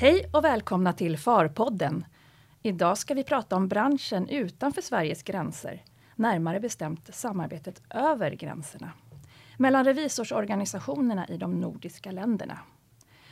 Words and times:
Hej 0.00 0.30
och 0.32 0.44
välkomna 0.44 0.92
till 0.92 1.18
Farpodden. 1.18 2.04
Idag 2.62 2.98
ska 2.98 3.14
vi 3.14 3.24
prata 3.24 3.56
om 3.56 3.68
branschen 3.68 4.28
utanför 4.28 4.82
Sveriges 4.82 5.22
gränser. 5.22 5.84
Närmare 6.16 6.60
bestämt 6.60 7.14
samarbetet 7.14 7.82
över 7.90 8.30
gränserna. 8.30 8.92
Mellan 9.58 9.84
revisorsorganisationerna 9.84 11.28
i 11.28 11.36
de 11.36 11.60
nordiska 11.60 12.10
länderna. 12.10 12.58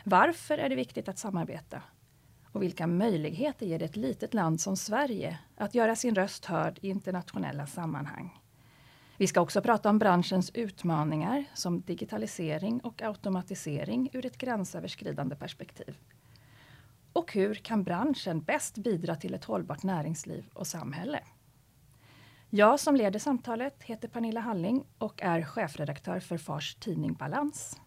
Varför 0.04 0.58
är 0.58 0.68
det 0.68 0.74
viktigt 0.74 1.08
att 1.08 1.18
samarbeta? 1.18 1.82
Och 2.52 2.62
vilka 2.62 2.86
möjligheter 2.86 3.66
ger 3.66 3.78
det 3.78 3.84
ett 3.84 3.96
litet 3.96 4.34
land 4.34 4.60
som 4.60 4.76
Sverige 4.76 5.38
att 5.56 5.74
göra 5.74 5.96
sin 5.96 6.14
röst 6.14 6.44
hörd 6.44 6.78
i 6.82 6.88
internationella 6.88 7.66
sammanhang? 7.66 8.40
Vi 9.16 9.26
ska 9.26 9.40
också 9.40 9.62
prata 9.62 9.90
om 9.90 9.98
branschens 9.98 10.50
utmaningar 10.54 11.44
som 11.54 11.80
digitalisering 11.80 12.80
och 12.80 13.02
automatisering 13.02 14.10
ur 14.12 14.26
ett 14.26 14.38
gränsöverskridande 14.38 15.36
perspektiv. 15.36 15.96
Och 17.18 17.32
hur 17.32 17.54
kan 17.54 17.84
branschen 17.84 18.40
bäst 18.40 18.78
bidra 18.78 19.16
till 19.16 19.34
ett 19.34 19.44
hållbart 19.44 19.82
näringsliv 19.82 20.44
och 20.52 20.66
samhälle? 20.66 21.20
Jag 22.50 22.80
som 22.80 22.96
leder 22.96 23.18
samtalet 23.18 23.82
heter 23.82 24.08
Pernilla 24.08 24.40
Halling 24.40 24.84
och 24.98 25.22
är 25.22 25.42
chefredaktör 25.42 26.20
för 26.20 26.38
Fars 26.38 26.74
tidning 26.74 27.14
Balans. 27.14 27.80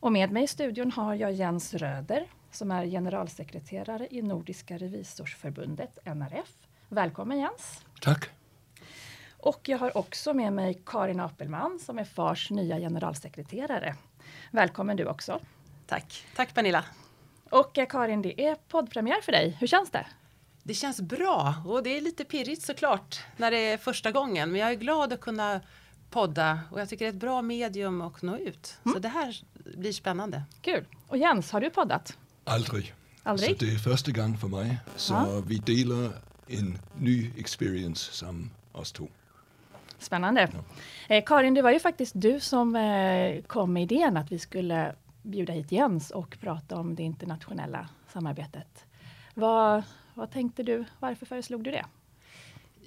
Och 0.00 0.12
med 0.12 0.30
mig 0.32 0.44
i 0.44 0.46
studion 0.46 0.90
har 0.92 1.14
jag 1.14 1.32
Jens 1.32 1.74
Röder 1.74 2.26
som 2.50 2.70
är 2.70 2.86
generalsekreterare 2.86 4.08
i 4.10 4.22
Nordiska 4.22 4.78
revisorsförbundet, 4.78 5.98
NRF. 6.04 6.68
Välkommen 6.88 7.38
Jens! 7.38 7.84
Tack! 8.00 8.30
Och 9.38 9.68
jag 9.68 9.78
har 9.78 9.96
också 9.96 10.34
med 10.34 10.52
mig 10.52 10.82
Karin 10.86 11.20
Apelman 11.20 11.78
som 11.78 11.98
är 11.98 12.04
Fars 12.04 12.50
nya 12.50 12.78
generalsekreterare. 12.78 13.94
Välkommen 14.50 14.96
du 14.96 15.06
också! 15.06 15.40
Tack! 15.86 16.26
Tack 16.36 16.54
Pernilla! 16.54 16.84
Och 17.50 17.78
Karin, 17.88 18.22
det 18.22 18.46
är 18.46 18.54
poddpremiär 18.54 19.20
för 19.20 19.32
dig. 19.32 19.56
Hur 19.60 19.66
känns 19.66 19.90
det? 19.90 20.06
Det 20.62 20.74
känns 20.74 21.00
bra 21.00 21.54
och 21.66 21.82
det 21.82 21.96
är 21.96 22.00
lite 22.00 22.24
pirrigt 22.24 22.62
såklart 22.62 23.20
när 23.36 23.50
det 23.50 23.58
är 23.58 23.78
första 23.78 24.12
gången. 24.12 24.52
Men 24.52 24.60
jag 24.60 24.70
är 24.70 24.74
glad 24.74 25.12
att 25.12 25.20
kunna 25.20 25.60
podda 26.10 26.60
och 26.70 26.80
jag 26.80 26.88
tycker 26.88 27.04
det 27.04 27.08
är 27.08 27.12
ett 27.12 27.20
bra 27.20 27.42
medium 27.42 28.00
att 28.00 28.22
nå 28.22 28.36
ut. 28.36 28.78
Mm. 28.84 28.94
Så 28.94 28.98
det 28.98 29.08
här 29.08 29.36
blir 29.76 29.92
spännande. 29.92 30.42
Kul! 30.60 30.84
Och 31.06 31.16
Jens, 31.16 31.50
har 31.50 31.60
du 31.60 31.70
poddat? 31.70 32.18
Aldrig. 32.44 32.94
Aldrig? 33.22 33.58
Så 33.58 33.64
det 33.64 33.72
är 33.72 33.78
första 33.78 34.12
gången 34.12 34.38
för 34.38 34.48
mig. 34.48 34.78
Så 34.96 35.14
ja. 35.14 35.42
vi 35.46 35.58
delar 35.58 36.12
en 36.46 36.78
ny 36.98 37.30
experience 37.38 38.12
som 38.12 38.50
oss 38.72 38.92
två. 38.92 39.08
Spännande. 39.98 40.48
Ja. 40.52 41.14
Eh, 41.14 41.24
Karin, 41.26 41.54
det 41.54 41.62
var 41.62 41.70
ju 41.70 41.80
faktiskt 41.80 42.12
du 42.16 42.40
som 42.40 42.76
eh, 42.76 43.42
kom 43.42 43.72
med 43.72 43.82
idén 43.82 44.16
att 44.16 44.32
vi 44.32 44.38
skulle 44.38 44.94
bjuda 45.26 45.52
hit 45.52 45.72
Jens 45.72 46.10
och 46.10 46.36
prata 46.40 46.76
om 46.76 46.94
det 46.94 47.02
internationella 47.02 47.88
samarbetet. 48.12 48.84
Vad, 49.34 49.82
vad 50.14 50.30
tänkte 50.30 50.62
du? 50.62 50.84
Varför 51.00 51.26
föreslog 51.26 51.64
du 51.64 51.70
det? 51.70 51.84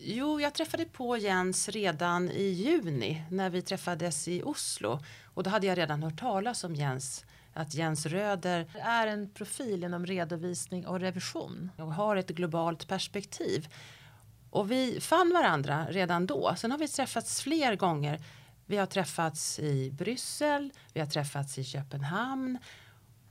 Jo, 0.02 0.42
jag 0.42 0.54
träffade 0.54 0.86
på 0.86 1.18
Jens 1.18 1.70
redan 1.70 2.30
i 2.30 2.44
juni 2.44 3.24
när 3.32 3.50
vi 3.50 3.62
träffades 3.62 4.28
i 4.28 4.44
Oslo. 4.44 5.00
Och 5.34 5.44
då 5.44 5.50
hade 5.50 5.68
jag 5.68 5.78
redan 5.78 6.04
hört 6.04 6.20
talas 6.20 6.64
om 6.64 6.76
Jens 6.76 7.26
att 7.54 7.74
Jens 7.74 8.06
Röder 8.06 8.72
är 8.82 9.08
en 9.08 9.30
profil 9.30 9.84
inom 9.84 10.06
redovisning 10.06 10.88
och 10.88 11.00
revision 11.00 11.72
och 11.78 11.94
har 11.94 12.16
ett 12.16 12.30
globalt 12.30 12.88
perspektiv. 12.88 13.68
Och 14.50 14.72
vi 14.72 15.00
fann 15.02 15.34
varandra 15.34 15.86
redan 15.90 16.26
då. 16.26 16.56
Sen 16.58 16.72
har 16.72 16.78
vi 16.78 16.88
träffats 16.88 17.42
fler 17.42 17.76
gånger. 17.76 18.22
Vi 18.70 18.78
har 18.78 18.86
träffats 18.86 19.60
i 19.60 19.92
Bryssel, 19.92 20.72
vi 20.94 21.00
har 21.00 21.08
träffats 21.08 21.58
i 21.58 21.64
Köpenhamn 21.64 22.58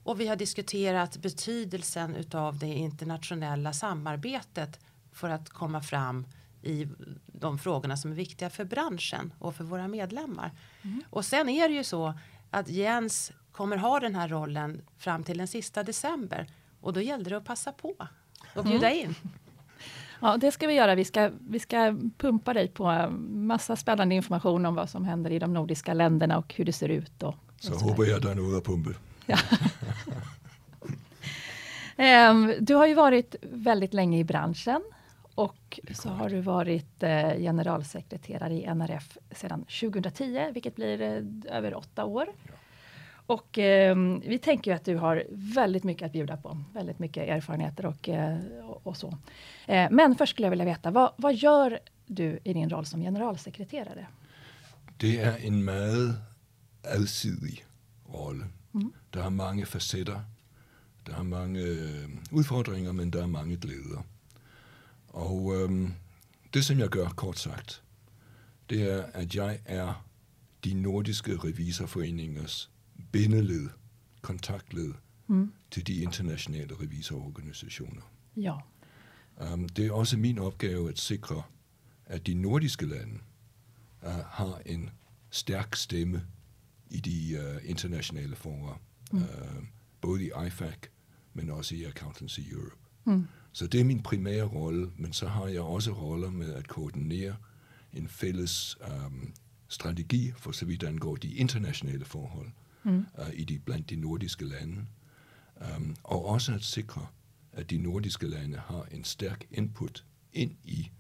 och 0.03 0.21
vi 0.21 0.29
har 0.29 0.37
diskuterat 0.37 1.17
betydelsen 1.17 2.15
utav 2.15 2.59
det 2.59 2.67
internationella 2.67 3.73
samarbetet 3.73 4.81
för 5.13 5.29
att 5.29 5.51
komma 5.51 5.81
fram 5.81 6.27
i 6.63 6.89
de 7.27 7.59
frågorna 7.59 7.97
som 7.97 8.11
är 8.11 8.15
viktiga 8.15 8.51
för 8.51 8.65
branschen 8.65 9.33
och 9.39 9.55
för 9.55 9.65
våra 9.65 9.89
medlemmar. 9.89 10.53
Mm. 10.83 11.03
Och 11.11 11.25
sen 11.25 11.49
är 11.49 11.69
det 11.69 11.75
ju 11.75 11.85
så 11.85 12.19
att 12.51 12.69
Jens 12.69 13.33
kommer 13.53 13.77
ha 13.77 14.01
den 14.01 14.15
här 14.15 14.29
rollen 14.29 14.83
fram 14.97 15.25
till 15.25 15.39
den 15.39 15.49
sista 15.49 15.83
december 15.83 16.47
och 16.81 16.93
då 16.93 17.01
gällde 17.01 17.31
det 17.31 17.37
att 17.37 17.45
passa 17.45 17.73
på 17.73 18.09
och 18.55 18.65
bjuda 18.65 18.91
mm. 18.91 19.09
in. 19.09 19.15
Ja, 20.21 20.37
det 20.37 20.53
ska 20.53 20.67
vi 20.67 20.75
göra. 20.75 20.95
Vi 20.95 21.05
ska, 21.05 21.31
vi 21.49 21.59
ska 21.59 21.97
pumpa 22.19 22.55
dig 22.55 22.69
på 22.69 23.09
massa 23.29 23.77
spännande 23.77 24.15
information 24.15 24.67
om 24.67 24.75
vad 24.75 24.91
som 24.91 25.05
händer 25.05 25.31
i 25.31 25.39
de 25.39 25.53
nordiska 25.53 25.95
länderna 25.95 26.39
och 26.39 26.55
hur 26.55 26.65
det 26.65 26.73
ser 26.73 26.89
ut. 26.89 27.23
Och, 27.23 27.35
så, 27.61 27.79
så 27.79 27.85
hoppas 27.85 28.09
jag 28.09 28.23
det 28.23 28.31
är 28.31 28.35
något 28.35 28.59
att 28.59 28.65
pumpa. 28.65 28.91
Ja. 29.27 29.39
um, 32.31 32.55
du 32.61 32.75
har 32.75 32.87
ju 32.87 32.95
varit 32.95 33.35
väldigt 33.43 33.95
länge 33.95 34.19
i 34.19 34.25
branschen 34.25 34.83
och 35.35 35.81
så 35.95 36.09
har 36.09 36.29
du 36.29 36.41
varit 36.41 37.03
eh, 37.03 37.37
generalsekreterare 37.39 38.55
i 38.55 38.65
NRF 38.75 39.19
sedan 39.31 39.65
2010, 39.65 40.51
vilket 40.53 40.77
blir 40.77 41.03
eh, 41.03 41.57
över 41.57 41.75
åtta 41.75 42.05
år. 42.05 42.29
Ja. 42.43 42.53
Och 43.29 43.59
eh, 43.59 43.97
vi 44.27 44.39
tänker 44.39 44.75
att 44.75 44.85
du 44.85 44.97
har 44.97 45.25
väldigt 45.31 45.85
mycket 45.85 46.07
att 46.07 46.13
bjuda 46.13 46.37
på. 46.37 46.59
Väldigt 46.75 46.99
mycket 46.99 47.29
erfarenheter 47.29 47.87
och, 47.87 48.09
eh, 48.09 48.39
och 48.83 48.97
så. 48.97 49.19
Eh, 49.67 49.91
men 49.91 50.15
först 50.15 50.33
skulle 50.33 50.47
jag 50.47 50.51
vilja 50.51 50.65
veta, 50.65 50.91
vad, 50.91 51.13
vad 51.17 51.35
gör 51.35 51.79
du 52.07 52.39
i 52.45 52.53
din 52.53 52.71
roll 52.71 52.87
som 52.87 53.01
generalsekreterare? 53.01 54.07
Det 54.97 55.19
är 55.21 55.47
en 55.47 55.65
meget 55.65 56.15
allsidig 56.95 57.65
roll. 58.13 58.45
Mm. 58.75 58.93
Det 59.11 59.21
har 59.21 59.31
många 59.31 59.67
facetter. 59.67 60.21
Det 61.05 61.13
har 61.13 61.25
många 61.25 61.61
øh, 61.61 62.09
utmaningar 62.33 62.93
men 62.93 63.11
det 63.11 63.23
är 63.23 63.27
många 63.27 63.57
glädjer. 63.57 64.03
Och 65.07 65.53
um, 65.53 65.95
det 66.51 66.63
som 66.63 66.79
jag 66.79 66.97
gör 66.97 67.09
kort 67.09 67.37
sagt, 67.37 67.83
det 68.67 68.91
är 68.91 69.23
att 69.23 69.35
jag 69.35 69.59
är 69.67 69.95
de 70.61 70.75
nordiska 70.75 71.33
revisorforeningars 71.33 72.69
bindeled, 73.13 73.69
kontaktled 74.23 74.95
mm. 75.27 75.53
til 75.71 75.87
de 75.87 75.95
internationale 75.95 76.75
revisororganisationer. 76.81 78.03
Ja. 78.37 78.57
Um, 79.53 79.69
det 79.69 79.87
er 79.87 79.93
også 79.93 80.17
min 80.17 80.39
opgave 80.39 80.89
at 80.89 80.99
sikre, 80.99 81.43
at 82.07 82.27
de 82.27 82.35
nordiske 82.35 82.87
lande 82.87 83.19
uh, 84.03 84.11
har 84.11 84.63
en 84.67 84.91
stærk 85.31 85.77
stemme 85.77 86.23
i 86.91 87.01
de 87.01 87.39
uh, 87.39 87.71
internationale 87.71 88.37
fora. 88.37 88.79
Mm. 89.13 89.19
Uh, 89.19 89.65
både 90.01 90.25
i 90.25 90.31
IFAC, 90.47 90.79
men 91.35 91.51
også 91.51 91.75
i 91.75 91.85
Accountancy 91.85 92.41
Europe. 92.41 92.77
Mm. 93.05 93.27
Så 93.53 93.67
det 93.67 93.81
er 93.81 93.85
min 93.85 94.03
primære 94.03 94.45
rolle, 94.45 94.91
men 94.97 95.13
så 95.13 95.29
har 95.29 95.47
jeg 95.47 95.61
også 95.61 95.93
roller 95.93 96.31
med 96.31 96.53
at 96.53 96.69
koordinere 96.69 97.37
en 97.93 98.09
fælles 98.09 98.79
um, 99.07 99.35
strategi 99.69 100.33
for 100.37 100.53
så 100.53 100.67
vidt 100.67 100.83
angår 100.83 101.17
de 101.17 101.33
internationale 101.33 102.05
forhold 102.05 102.49
mm. 102.89 103.07
uh, 103.19 103.35
i 103.35 103.45
de, 103.45 103.59
blandt 103.59 103.91
de 103.91 103.97
nordiske 103.97 104.45
lande. 104.45 104.87
Um, 105.77 105.97
og 106.05 106.27
også 106.27 106.55
at 106.55 106.63
sikre, 106.63 107.07
at 107.53 107.71
de 107.71 107.79
nordiske 107.79 108.27
lande 108.27 108.59
har 108.59 108.87
en 108.91 109.05
stærk 109.05 109.47
input 109.51 110.05
ind 110.33 110.51
i 110.65 110.91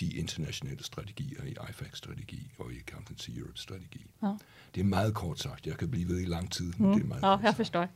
de 0.00 0.06
internationale 0.06 0.84
strategier, 0.84 1.44
i 1.44 1.56
IFAC-strategi 1.70 2.50
og 2.58 2.72
i 2.72 2.78
Accountancy 2.78 3.30
Europe-strategi. 3.30 4.06
Ja. 4.22 4.38
Det 4.74 4.80
är 4.80 4.84
meget 4.84 5.14
kort 5.14 5.38
sagt, 5.38 5.66
jag 5.66 5.78
kan 5.78 5.90
bli 5.90 6.04
ved 6.04 6.20
i 6.20 6.26
lång 6.26 6.48
tid. 6.48 6.74
Mm. 6.80 6.92
Det 6.92 7.02
är 7.02 7.06
meget 7.06 7.22
ja, 7.22 7.40
jag 7.44 7.56
förstår. 7.56 7.88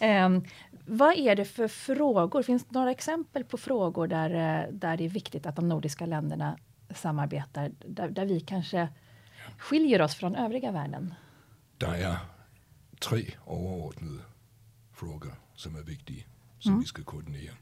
Um, 0.00 0.44
vad 0.86 1.16
är 1.16 1.36
det 1.36 1.44
för 1.44 1.68
frågor? 1.68 2.42
Finns 2.42 2.64
det 2.64 2.74
några 2.74 2.90
exempel 2.90 3.44
på 3.44 3.58
frågor 3.58 4.06
där, 4.06 4.30
eh, 4.30 4.72
där 4.72 4.96
det 4.96 5.04
är 5.04 5.08
viktigt 5.08 5.46
att 5.46 5.56
de 5.56 5.68
nordiska 5.68 6.06
länderna 6.06 6.58
samarbetar, 6.94 7.72
där, 7.88 8.10
där 8.10 8.26
vi 8.26 8.40
kanske 8.40 8.88
skiljer 9.58 10.02
oss 10.02 10.14
från 10.14 10.34
övriga 10.36 10.72
världen? 10.72 11.14
Der 11.78 11.94
er 11.94 12.16
tre 13.00 13.34
overordnede 13.46 14.22
frågor 14.92 15.38
som 15.54 15.76
er 15.76 15.82
vigtige, 15.82 16.26
som 16.58 16.72
mm. 16.72 16.80
vi 16.80 16.86
skal 16.86 17.04
koordinere. 17.04 17.52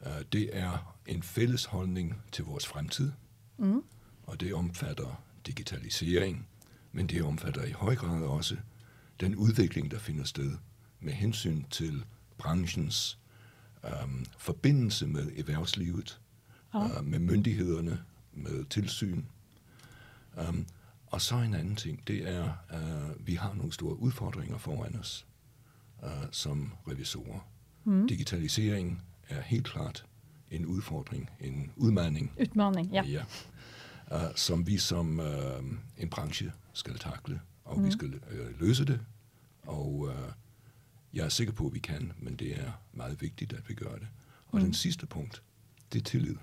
Uh, 0.00 0.22
det 0.32 0.56
er 0.56 0.96
en 1.06 1.22
fælles 1.22 1.64
holdning 1.64 2.22
til 2.32 2.44
vores 2.44 2.66
fremtid, 2.66 3.12
mm. 3.58 3.82
og 4.22 4.40
det 4.40 4.54
omfatter 4.54 5.22
digitalisering, 5.46 6.48
men 6.92 7.06
det 7.06 7.22
omfatter 7.22 7.64
i 7.64 7.72
høj 7.72 7.96
grad 7.96 8.22
også 8.22 8.56
den 9.20 9.36
udvikling, 9.36 9.90
der 9.90 9.98
finder 9.98 10.24
sted 10.24 10.56
med 11.00 11.12
hensyn 11.12 11.64
til 11.70 12.04
branchens 12.38 13.18
um, 14.04 14.26
forbindelse 14.38 15.06
med 15.06 15.32
erhvervslivet, 15.38 16.20
oh. 16.72 16.84
uh, 16.84 17.04
med 17.04 17.18
myndighederne, 17.18 18.02
med 18.32 18.64
tilsyn. 18.64 19.22
Um, 20.48 20.66
og 21.06 21.20
så 21.20 21.36
en 21.36 21.54
anden 21.54 21.76
ting, 21.76 22.08
det 22.08 22.28
er, 22.28 22.52
at 22.68 22.82
uh, 22.82 23.26
vi 23.26 23.34
har 23.34 23.54
nogle 23.54 23.72
store 23.72 23.98
udfordringer 23.98 24.58
foran 24.58 24.96
os 24.96 25.26
uh, 26.02 26.08
som 26.30 26.72
revisorer. 26.88 27.48
Mm. 27.84 28.08
Digitalisering 28.08 29.02
er 29.28 29.40
helt 29.40 29.66
klart 29.66 30.06
en 30.50 30.66
udfordring, 30.66 31.30
en 31.40 31.72
udmaning. 31.76 32.32
Udmaning, 32.40 32.92
ja. 32.92 33.02
ja 33.02 33.24
uh, 34.12 34.34
som 34.34 34.66
vi 34.66 34.78
som 34.78 35.18
uh, 35.18 35.64
en 35.98 36.10
branche 36.10 36.52
skal 36.72 36.98
takle, 36.98 37.40
og 37.64 37.78
mm. 37.78 37.86
vi 37.86 37.90
skal 37.90 38.14
uh, 38.14 38.60
løse 38.60 38.84
det. 38.84 39.00
Og 39.62 40.10
Jeg 41.16 41.24
er 41.24 41.28
sikker 41.28 41.52
på, 41.52 41.66
at 41.66 41.74
vi 41.74 41.78
kan, 41.78 42.12
men 42.18 42.36
det 42.36 42.60
er 42.60 42.72
meget 42.92 43.22
vigtigt, 43.22 43.52
at 43.52 43.68
vi 43.68 43.74
gør 43.74 43.94
det. 43.94 44.08
Og 44.46 44.58
mm. 44.58 44.64
den 44.64 44.74
sidste 44.74 45.06
punkt, 45.06 45.42
det 45.92 45.98
er 46.00 46.04
tillid. 46.04 46.36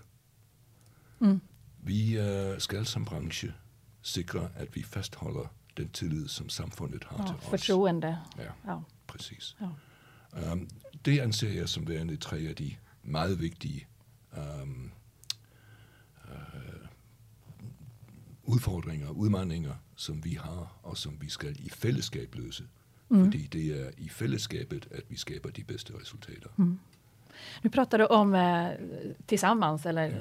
Mm. 1.20 1.42
Vi 1.78 2.18
øh, 2.18 2.60
skal 2.60 2.86
som 2.86 3.06
branche 3.06 3.54
sikre, 4.04 4.50
at 4.56 4.76
vi 4.76 4.84
fastholder 4.84 5.46
den 5.78 5.90
tillid, 5.90 6.28
som 6.28 6.50
samfundet 6.50 7.04
har 7.04 7.18
Ja, 7.18 7.28
til 7.28 7.36
os. 7.36 7.44
förtroende. 7.50 8.18
Ja, 8.38 8.72
Ja. 8.74 8.78
præcis. 9.08 9.56
Ja. 9.62 10.52
Um, 10.52 10.68
det 11.06 11.20
anser 11.20 11.50
jeg 11.50 11.70
som 11.70 11.88
værende 11.88 12.16
tre 12.18 12.38
af 12.38 12.56
de 12.56 12.76
meget 13.04 13.40
vigtige 13.42 13.88
um, 14.38 14.92
uh, 16.26 16.34
udfordringer 18.44 19.08
og 19.08 19.18
udfordringer, 19.18 19.74
som 19.96 20.24
vi 20.26 20.34
har, 20.34 20.76
og 20.84 20.98
som 20.98 21.18
vi 21.22 21.30
skal 21.30 21.56
i 21.66 21.70
fællesskab 21.70 22.36
løse. 22.36 22.64
Mm. 23.10 23.24
Fordi 23.24 23.48
det 23.48 23.82
er 23.86 23.92
i 23.98 24.10
fællesskabet, 24.10 24.88
at 24.92 25.04
vi 25.10 25.18
skaber 25.18 25.50
de 25.50 25.64
bedste 25.64 25.94
resultater. 26.02 26.50
Mm. 26.58 26.80
Nu 27.64 27.70
pratar 27.70 27.98
du 27.98 28.04
om 28.06 28.36
eh, 28.36 28.70
tillsammans 29.28 29.86
eller 29.86 30.04
eh, 30.06 30.14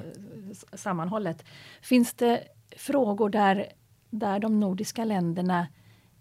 s- 0.55 0.64
sammanhållet. 0.81 1.43
Finns 1.82 2.14
det 2.14 2.40
frågor 2.77 3.31
där, 3.31 3.73
där 4.11 4.39
de 4.39 4.61
nordiska 4.61 5.05
länderna 5.05 5.69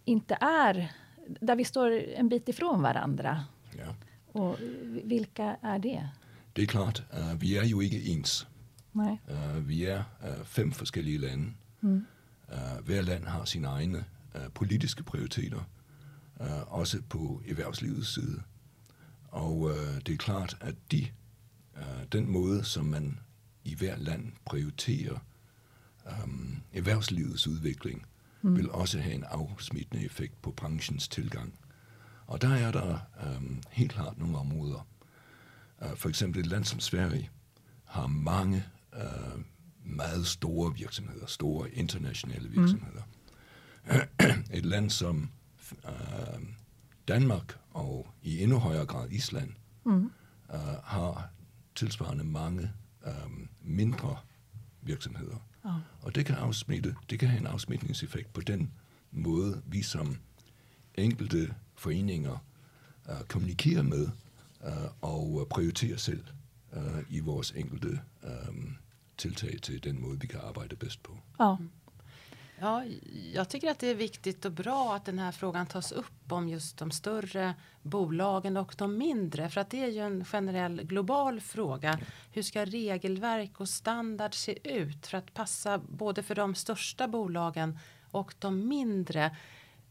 inte 0.05 0.37
är, 0.41 0.91
där 1.41 1.55
vi 1.55 1.65
står 1.65 1.91
en 1.91 2.29
bit 2.29 2.49
ifrån 2.49 2.81
varandra? 2.81 3.45
Ja. 3.77 3.95
Och 4.31 4.57
vilka 5.03 5.57
är 5.61 5.79
det? 5.79 6.09
Det 6.53 6.61
er 6.61 6.65
klart, 6.65 7.03
uh, 7.13 7.33
vi 7.39 7.57
er 7.57 7.63
jo 7.65 7.81
ikke 7.81 7.97
ens. 8.11 8.47
Nej. 8.91 9.17
Uh, 9.29 9.67
vi 9.67 9.85
er 9.85 10.03
uh, 10.23 10.43
fem 10.43 10.71
forskellige 10.71 11.17
lande. 11.17 11.53
Mm. 11.81 12.05
Uh, 12.51 12.85
hver 12.85 13.01
land 13.01 13.25
har 13.25 13.45
sine 13.45 13.67
egne 13.67 14.03
uh, 14.35 14.47
politiske 14.53 15.03
prioriteter, 15.03 15.63
uh, 16.39 16.79
også 16.79 17.01
på 17.09 17.41
erhvervslivets 17.49 18.13
side. 18.13 18.41
Og 19.31 19.57
uh, 19.57 19.99
det 20.05 20.13
er 20.13 20.17
klart, 20.17 20.57
at 20.61 20.75
de, 20.91 21.07
uh, 21.75 22.03
den 22.11 22.31
måde, 22.31 22.63
som 22.63 22.85
man 22.85 23.19
i 23.63 23.75
hver 23.75 23.97
land 23.97 24.31
prioriterer 24.45 25.19
um, 26.23 26.63
erhvervslivets 26.73 27.47
udvikling, 27.47 28.05
mm. 28.41 28.57
vil 28.57 28.71
også 28.71 28.99
have 28.99 29.15
en 29.15 29.23
afsmittende 29.23 30.05
effekt 30.05 30.41
på 30.41 30.51
branchens 30.51 31.07
tilgang. 31.07 31.53
Og 32.27 32.41
der 32.41 32.49
er 32.49 32.71
der 32.71 32.99
um, 33.37 33.61
helt 33.69 33.91
klart 33.91 34.17
nogle 34.17 34.37
områder. 34.37 34.87
Uh, 35.81 35.95
for 35.97 36.09
eksempel 36.09 36.39
et 36.39 36.47
land 36.47 36.63
som 36.63 36.79
Sverige 36.79 37.29
har 37.85 38.07
mange 38.07 38.65
uh, 38.93 39.41
meget 39.83 40.27
store 40.27 40.73
virksomheder, 40.75 41.25
store 41.25 41.71
internationale 41.71 42.49
virksomheder. 42.49 43.01
Mm. 43.01 44.53
Et 44.57 44.65
land 44.65 44.89
som 44.89 45.29
uh, 45.83 46.41
Danmark 47.07 47.57
og 47.71 48.07
i 48.21 48.43
endnu 48.43 48.59
højere 48.59 48.85
grad 48.85 49.09
Island 49.09 49.53
Mm. 49.85 50.11
uh, 50.49 50.59
har 50.83 51.29
tilsvarende 51.75 52.23
mange 52.23 52.71
um, 53.05 53.49
mindre 53.61 54.17
virksomheder. 54.81 55.35
Og 56.01 56.15
det 56.15 56.25
kan, 56.25 56.35
afsmitte, 56.35 56.95
det 57.09 57.19
kan 57.19 57.27
have 57.29 57.39
en 57.39 57.47
afsmitningseffekt 57.47 58.33
på 58.33 58.41
den 58.41 58.71
måde, 59.11 59.61
vi 59.65 59.81
som 59.81 60.17
enkelte 60.95 61.53
foreninger 61.75 62.45
uh, 63.09 63.27
kommunikerer 63.27 63.81
med 63.81 64.09
uh, 64.61 64.91
og 65.01 65.47
prioriterer 65.49 65.97
selv 65.97 66.23
uh, 66.73 66.81
i 67.09 67.19
vores 67.19 67.51
enkelte 67.51 67.99
um, 68.49 68.77
tiltag 69.17 69.59
til 69.61 69.83
den 69.83 70.01
måde, 70.01 70.19
vi 70.19 70.27
kan 70.27 70.39
arbejde 70.43 70.75
bedst 70.75 71.03
på. 71.03 71.17
Oh. 71.39 71.59
Ja, 72.63 72.83
jag 73.33 73.49
tycker 73.49 73.71
att 73.71 73.79
det 73.79 73.87
är 73.87 73.95
viktigt 73.95 74.45
och 74.45 74.51
bra 74.51 74.95
att 74.95 75.05
den 75.05 75.19
här 75.19 75.31
frågan 75.31 75.65
tas 75.67 75.91
upp 75.91 76.31
om 76.31 76.49
just 76.49 76.77
de 76.77 76.91
större 76.91 77.53
bolagen 77.81 78.57
och 78.57 78.75
de 78.77 78.97
mindre. 78.97 79.49
För 79.49 79.61
att 79.61 79.69
det 79.69 79.83
är 79.83 79.87
ju 79.87 79.99
en 79.99 80.25
generell 80.25 80.83
global 80.83 81.39
fråga. 81.39 81.99
Hur 82.31 82.41
ska 82.41 82.65
regelverk 82.65 83.59
och 83.59 83.69
standard 83.69 84.33
se 84.33 84.79
ut 84.79 85.07
för 85.07 85.17
att 85.17 85.33
passa 85.33 85.77
både 85.77 86.23
för 86.23 86.35
de 86.35 86.55
största 86.55 87.07
bolagen 87.07 87.79
och 88.11 88.33
de 88.39 88.67
mindre? 88.67 89.35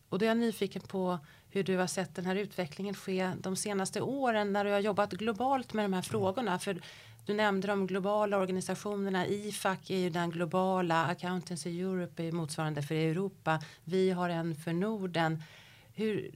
Och 0.08 0.18
då 0.18 0.24
är 0.24 0.28
jag 0.28 0.38
nyfiken 0.38 0.82
på 0.82 1.18
hur 1.48 1.64
du 1.64 1.76
har 1.76 1.86
sett 1.86 2.14
den 2.14 2.26
här 2.26 2.36
utvecklingen 2.36 2.94
ske 2.94 3.32
de 3.40 3.56
senaste 3.56 4.00
åren 4.00 4.52
när 4.52 4.64
du 4.64 4.70
har 4.70 4.80
jobbat 4.80 5.12
globalt 5.12 5.72
med 5.72 5.84
de 5.84 5.92
här 5.92 6.02
frågorna. 6.02 6.58
För 6.58 6.82
du 7.26 7.34
nämnde 7.34 7.66
de 7.68 7.86
globala 7.86 8.38
organisationerna. 8.38 9.26
IFAC 9.26 9.90
är 9.90 9.98
ju 9.98 10.10
den 10.10 10.30
globala. 10.30 11.04
Accountants 11.04 11.66
Europe 11.66 12.24
är 12.24 12.32
motsvarande 12.32 12.82
för 12.82 12.94
Europa. 12.94 13.62
Vi 13.84 14.10
har 14.10 14.28
en 14.28 14.54
för 14.54 14.72
Norden. 14.72 15.42
Hur, 15.94 16.30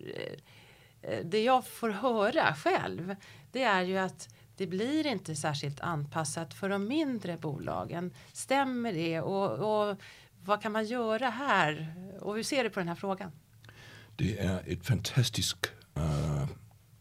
eh, 1.03 1.25
det 1.25 1.43
jag 1.43 1.67
får 1.67 1.91
höra 1.91 2.55
själv 2.55 3.17
det 3.55 3.63
är 3.63 3.83
ju 3.83 3.99
att 3.99 4.29
det 4.57 4.67
blir 4.67 5.07
inte 5.07 5.37
särskilt 5.37 5.81
anpassat 5.81 6.55
för 6.55 6.69
de 6.69 6.89
mindre 6.89 7.37
bolagen. 7.37 8.11
Stämmer 8.33 8.93
det? 8.93 9.21
Och, 9.21 9.51
och 9.51 9.97
vad 10.45 10.63
kan 10.63 10.73
man 10.73 10.85
göra 10.85 11.31
här? 11.31 11.95
Och 12.21 12.35
hur 12.35 12.43
ser 12.43 12.65
du 12.65 12.71
på 12.71 12.81
den 12.81 12.89
här 12.89 12.95
frågan? 12.95 13.33
Det 14.17 14.39
är 14.39 14.63
ett 14.67 14.87
fantastiskt 14.87 15.73
uh, 15.97 16.47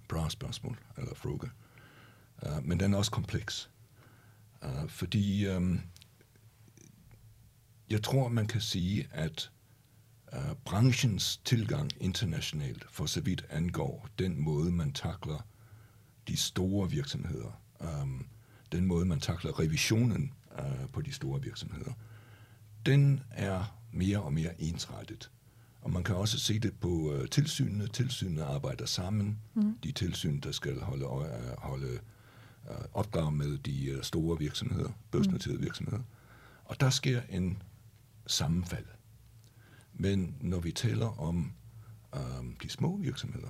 bra 0.07 0.29
spørgsmål, 0.29 0.77
eller 0.97 1.15
fråga. 1.15 1.49
Uh, 2.45 2.61
men 2.61 2.77
den 2.77 2.93
er 2.93 2.97
også 2.97 3.11
kompleks. 3.11 3.69
Uh, 4.63 4.89
fordi 4.89 5.47
um, 5.47 5.81
jeg 7.89 8.03
tror, 8.03 8.27
man 8.27 8.47
kan 8.47 8.61
sige, 8.61 9.07
at 9.11 9.51
uh, 10.33 10.55
branchens 10.65 11.37
tilgang 11.37 11.91
internationalt, 11.99 12.85
for 12.91 13.05
så 13.05 13.21
vidt 13.21 13.45
angår 13.49 14.07
den 14.19 14.41
måde, 14.41 14.71
man 14.71 14.93
takler 14.93 15.47
de 16.27 16.37
store 16.37 16.89
virksomheder, 16.89 17.61
um, 18.01 18.27
den 18.71 18.85
måde, 18.85 19.05
man 19.05 19.19
takler 19.19 19.59
revisionen 19.59 20.33
uh, 20.59 20.89
på 20.93 21.01
de 21.01 21.13
store 21.13 21.41
virksomheder, 21.41 21.93
den 22.85 23.23
er 23.31 23.79
mere 23.91 24.21
og 24.21 24.33
mere 24.33 24.61
ensrettet. 24.61 25.31
Og 25.81 25.91
man 25.91 26.03
kan 26.03 26.15
også 26.15 26.39
se 26.39 26.59
det 26.59 26.73
på 26.79 26.87
uh, 26.87 27.25
tilsynene. 27.31 27.87
Tilsynene 27.87 28.43
arbejder 28.43 28.85
sammen. 28.85 29.39
Mm. 29.53 29.77
De 29.83 29.91
tilsyn, 29.91 30.39
der 30.39 30.51
skal 30.51 30.81
holde, 30.81 31.05
øje, 31.05 31.55
holde 31.57 31.99
opdrag 32.93 33.33
med 33.33 33.57
de 33.57 33.95
uh, 33.95 34.01
store 34.01 34.39
virksomheder, 34.39 34.89
børsnoterede 35.11 35.57
mm. 35.57 35.63
virksomheder. 35.63 36.01
Og 36.65 36.79
der 36.79 36.89
sker 36.89 37.21
en 37.29 37.61
sammenfald. 38.27 38.85
Men 39.93 40.35
når 40.41 40.59
vi 40.59 40.71
taler 40.71 41.21
om 41.21 41.51
um, 42.15 42.55
de 42.63 42.69
små 42.69 42.97
virksomheder, 42.97 43.49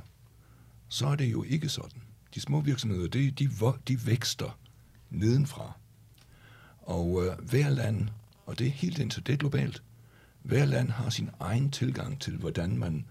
så 0.87 1.07
er 1.07 1.15
det 1.15 1.31
jo 1.31 1.43
ikke 1.43 1.69
sådan. 1.69 2.01
De 2.35 2.39
små 2.39 2.61
virksomheder, 2.61 3.07
de, 3.07 3.31
de, 3.31 3.49
de 3.87 4.05
vækster 4.05 4.59
nedenfra. 5.09 5.77
Og 6.81 7.11
uh, 7.11 7.25
hver 7.49 7.69
land, 7.69 8.09
og 8.45 8.59
det 8.59 8.67
er 8.67 8.71
helt 8.71 8.99
indtil 8.99 9.27
det 9.27 9.39
globalt, 9.39 9.83
hver 10.43 10.65
land 10.65 10.89
har 10.89 11.09
sin 11.09 11.29
egen 11.39 11.71
tilgang 11.71 12.21
til, 12.21 12.37
hvordan 12.37 12.77
man 12.77 13.05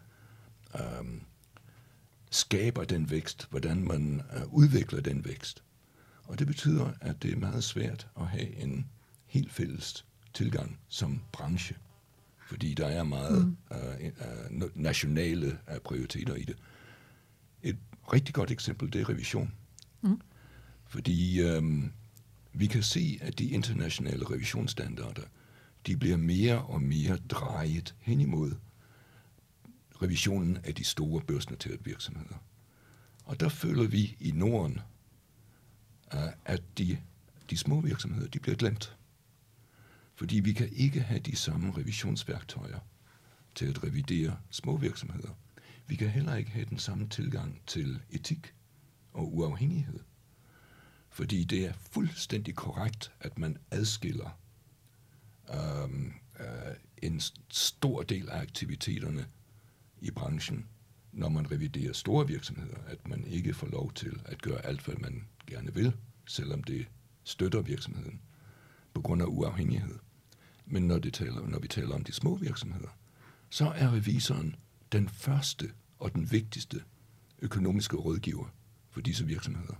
øhm, 0.81 1.23
skaber 2.31 2.85
den 2.85 3.11
vækst, 3.11 3.47
hvordan 3.51 3.85
man 3.85 4.23
øh, 4.37 4.43
udvikler 4.47 5.01
den 5.01 5.25
vækst. 5.25 5.63
Og 6.25 6.39
det 6.39 6.47
betyder, 6.47 6.93
at 7.01 7.23
det 7.23 7.33
er 7.33 7.37
meget 7.37 7.65
svært 7.65 8.09
at 8.21 8.27
have 8.27 8.57
en 8.57 8.87
helt 9.27 9.53
fælles 9.53 10.05
tilgang 10.35 10.79
som 10.89 11.21
branche, 11.33 11.77
fordi 12.47 12.75
der 12.75 12.87
er 12.87 13.03
meget 13.03 13.47
mm. 13.47 13.57
øh, 13.73 14.07
øh, 14.63 14.71
nationale 14.75 15.59
øh, 15.71 15.79
prioriteter 15.79 16.35
i 16.35 16.45
det. 16.45 16.57
Et 17.63 17.79
rigtig 18.13 18.35
godt 18.35 18.51
eksempel, 18.51 18.93
det 18.93 19.01
er 19.01 19.09
revision. 19.09 19.53
Mm. 20.03 20.21
Fordi 20.87 21.41
øhm, 21.41 21.93
vi 22.53 22.67
kan 22.67 22.83
se, 22.83 23.19
at 23.21 23.39
de 23.39 23.45
internationale 23.45 24.31
revisionsstandarder, 24.31 25.23
de 25.87 25.97
bliver 25.97 26.17
mere 26.17 26.63
og 26.63 26.83
mere 26.83 27.17
drejet 27.17 27.95
hen 28.01 28.21
imod 28.21 28.53
revisionen 30.03 30.59
af 30.65 30.75
de 30.75 30.85
store 30.85 31.21
børsnoterede 31.21 31.85
virksomheder. 31.85 32.45
Og 33.25 33.41
der 33.41 33.49
føler 33.49 33.87
vi 33.87 34.17
i 34.21 34.31
Norden, 34.31 34.73
uh, 34.73 34.92
at 36.45 36.63
de, 36.79 36.99
de 37.51 37.57
små 37.57 37.81
virksomheder, 37.81 38.29
de 38.29 38.39
bliver 38.39 38.57
glemt. 38.57 38.97
Fordi 40.15 40.41
vi 40.41 40.53
kan 40.53 40.69
ikke 40.73 41.01
have 41.01 41.21
de 41.21 41.37
samme 41.37 41.73
revisionsværktøjer 41.77 42.79
til 43.55 43.67
at 43.67 43.85
revidere 43.85 44.39
små 44.51 44.77
virksomheder. 44.77 45.29
Vi 45.87 45.97
kan 45.97 46.09
heller 46.09 46.35
ikke 46.35 46.51
have 46.51 46.67
den 46.71 46.79
samme 46.79 47.09
tilgang 47.09 47.63
til 47.67 48.03
etik 48.11 48.55
og 49.13 49.37
uafhængighed. 49.37 50.01
Fordi 51.09 51.45
det 51.45 51.67
er 51.67 51.73
fuldstændig 51.73 52.55
korrekt, 52.55 53.13
at 53.21 53.39
man 53.39 53.57
adskiller 53.71 54.39
øhm, 55.55 56.13
øh, 56.41 56.75
en 57.03 57.21
stor 57.51 58.03
del 58.03 58.29
af 58.29 58.41
aktiviteterne 58.41 59.27
i 60.01 60.11
branchen, 60.11 60.69
når 61.13 61.29
man 61.29 61.51
reviderer 61.51 61.93
store 61.93 62.27
virksomheder, 62.27 62.77
at 62.87 63.09
man 63.09 63.25
ikke 63.25 63.55
får 63.55 63.67
lov 63.67 63.93
til 63.93 64.21
at 64.25 64.43
gøre 64.43 64.67
alt, 64.67 64.85
hvad 64.85 64.97
man 64.97 65.29
gerne 65.47 65.75
vil, 65.75 65.97
selvom 66.27 66.65
det 66.65 66.87
støtter 67.25 67.63
virksomheden 67.63 68.21
på 68.95 69.01
grund 69.01 69.23
af 69.23 69.27
uafhængighed. 69.27 69.99
Men 70.67 70.83
når, 70.83 70.99
det 70.99 71.15
taler, 71.15 71.47
når 71.47 71.59
vi 71.59 71.69
taler 71.69 71.95
om 71.95 72.05
de 72.05 72.13
små 72.13 72.37
virksomheder, 72.37 72.89
så 73.51 73.67
er 73.67 73.93
revisoren 73.93 74.57
den 74.93 75.09
første 75.09 75.71
og 75.99 76.15
den 76.15 76.33
vigtigste 76.33 76.83
økonomiske 77.43 77.97
rådgiver 77.97 78.55
for 78.91 79.01
disse 79.01 79.27
virksomheder. 79.27 79.75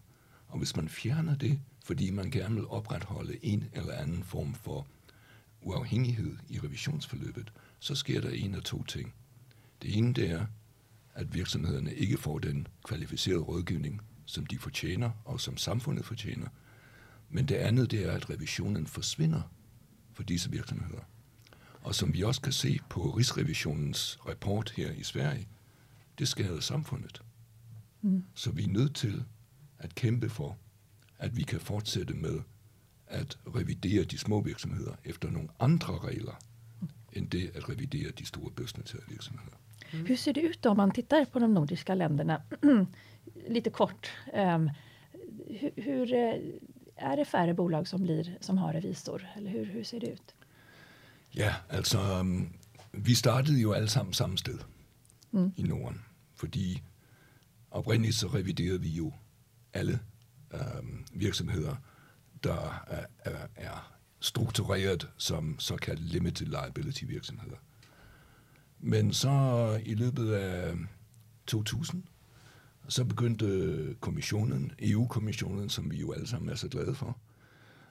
Og 0.49 0.59
hvis 0.59 0.77
man 0.77 0.89
fjerner 0.89 1.37
det, 1.37 1.61
fordi 1.85 2.11
man 2.11 2.31
gerne 2.31 2.55
vil 2.55 2.67
opretholde 2.67 3.45
en 3.45 3.65
eller 3.73 3.93
anden 3.93 4.25
form 4.25 4.55
for 4.55 4.87
uafhængighed 5.63 6.37
i 6.49 6.59
revisionsforløbet, 6.59 7.53
så 7.79 7.95
sker 7.95 8.21
der 8.21 8.31
en 8.31 8.55
af 8.55 8.63
to 8.63 8.85
ting. 8.85 9.15
Det 9.83 9.99
ene 9.99 10.15
det 10.15 10.31
er, 10.31 10.47
at 11.15 11.35
virksomhederne 11.35 11.95
ikke 11.95 12.19
får 12.19 12.39
den 12.39 12.67
kvalificerede 12.85 13.43
rådgivning, 13.43 14.01
som 14.27 14.47
de 14.47 14.59
fortjener, 14.59 15.11
og 15.25 15.41
som 15.41 15.57
samfundet 15.57 16.05
fortjener. 16.05 16.49
Men 17.31 17.49
det 17.49 17.55
andet 17.55 17.91
det 17.91 18.05
er, 18.05 18.13
at 18.13 18.31
revisionen 18.31 18.87
forsvinder 18.87 19.43
for 20.13 20.23
disse 20.23 20.51
virksomheder. 20.51 21.01
Og 21.83 21.95
som 21.95 22.15
vi 22.15 22.23
også 22.23 22.41
kan 22.41 22.53
se 22.53 22.79
på 22.91 23.11
Rigsrevisionens 23.11 24.19
rapport 24.29 24.73
her 24.77 24.91
i 24.91 25.03
Sverige, 25.03 25.49
det 26.19 26.29
skader 26.29 26.61
samfundet. 26.61 27.23
Mm. 28.03 28.25
Så 28.35 28.51
vi 28.51 28.65
er 28.65 28.69
nødt 28.69 28.95
til 28.95 29.25
at 29.79 29.95
kæmpe 29.95 30.29
for, 30.29 30.59
at 31.19 31.37
vi 31.37 31.43
kan 31.43 31.61
fortsætte 31.61 32.15
med 32.15 32.41
at 33.07 33.39
revidere 33.55 34.05
de 34.05 34.19
små 34.19 34.41
virksomheder 34.41 34.95
efter 35.05 35.31
nogle 35.31 35.49
andre 35.61 35.99
regler, 35.99 36.35
end 37.13 37.31
det 37.31 37.51
at 37.55 37.69
revidere 37.69 38.11
de 38.11 38.27
store 38.27 38.51
børsnoterede 38.51 39.07
virksomheder. 39.09 39.57
Mm. 39.93 40.07
Hur 40.07 40.17
ser 40.17 40.33
det 40.33 40.41
ut 40.41 40.67
om 40.67 40.77
man 40.77 40.91
tittar 40.91 41.25
på 41.25 41.39
de 41.39 41.55
nordiska 41.55 41.95
länderna? 41.95 42.43
Lite 43.49 43.71
kort. 43.71 44.11
Um, 44.33 44.71
hur, 45.49 45.73
hur, 45.77 46.13
eh, 46.13 46.39
är 46.97 47.17
det 47.17 47.25
färre 47.25 47.55
bolag 47.55 47.89
som, 47.89 48.03
blir, 48.03 48.39
som 48.41 48.59
har 48.59 48.73
revisor? 48.73 49.27
Eller 49.37 49.51
hur, 49.51 49.65
hur 49.65 49.85
ser 49.85 50.01
det 50.01 50.07
ut? 50.07 50.35
Ja, 51.31 51.55
altså, 51.69 52.21
um, 52.21 52.53
vi 52.93 53.15
startede 53.15 53.61
jo 53.61 53.73
alle 53.73 53.89
sammen 53.89 54.15
samme 54.15 54.39
sted 54.39 54.59
mm. 55.31 55.53
i 55.57 55.63
Norden, 55.63 56.05
fordi 56.35 56.83
oprindeligt 57.71 58.17
så 58.17 58.29
reviderede 58.29 58.81
vi 58.81 58.89
jo 58.89 59.13
alle 59.73 59.99
um, 60.51 61.05
virksomheder, 61.13 61.77
der 62.45 62.85
er, 62.89 63.07
er, 63.19 63.47
er 63.57 63.93
struktureret 64.21 65.09
som 65.17 65.59
såkaldt 65.59 66.01
limited 66.01 66.47
liability 66.47 67.05
virksomheder. 67.05 67.57
Men 68.85 69.13
så 69.13 69.81
i 69.85 69.95
løbet 69.95 70.33
af 70.33 70.75
2000, 71.47 72.03
så 72.89 73.05
begyndte 73.05 73.97
kommissionen, 74.01 74.73
EU-kommissionen, 74.79 75.69
som 75.69 75.91
vi 75.91 75.97
jo 75.97 76.13
alle 76.13 76.27
sammen 76.27 76.51
er 76.51 76.55
så 76.55 76.69
glade 76.69 76.95
for, 76.95 77.19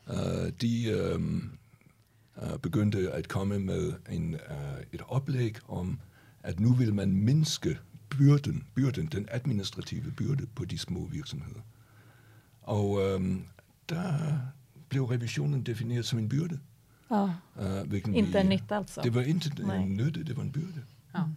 uh, 0.08 0.50
de 0.62 1.16
uh, 1.16 2.60
begyndte 2.60 3.12
at 3.12 3.28
komme 3.28 3.60
med 3.60 3.94
en, 4.10 4.34
uh, 4.34 4.82
et 4.92 5.02
oplæg 5.08 5.56
om, 5.68 6.00
at 6.44 6.60
nu 6.60 6.74
vil 6.74 6.94
man 6.94 7.14
mindske 7.14 7.78
byrden, 8.10 8.64
byrden, 8.76 9.06
den 9.06 9.28
administrative 9.32 10.12
byrde 10.12 10.48
på 10.56 10.66
de 10.66 10.78
små 10.78 11.06
virksomheder. 11.06 11.62
Og 12.62 12.90
um, 12.92 13.46
der 13.90 14.14
blev 14.90 15.04
revisionen 15.04 15.64
defineret 15.64 16.06
som 16.06 16.20
en 16.20 16.30
byrde. 16.30 16.60
Ja. 17.12 17.34
Uh, 17.62 18.18
inte 18.18 18.40
en 18.40 18.50
nytta 18.50 18.78
alltså? 18.78 19.02
Det 19.02 19.10
var 19.10 19.22
inte 19.22 19.50
Nej. 19.64 19.78
en 19.78 19.94
nytta, 19.94 20.20
det 20.20 20.34
var 20.34 20.44
en 20.44 20.52
byrde. 20.52 20.82
Ja. 21.12 21.30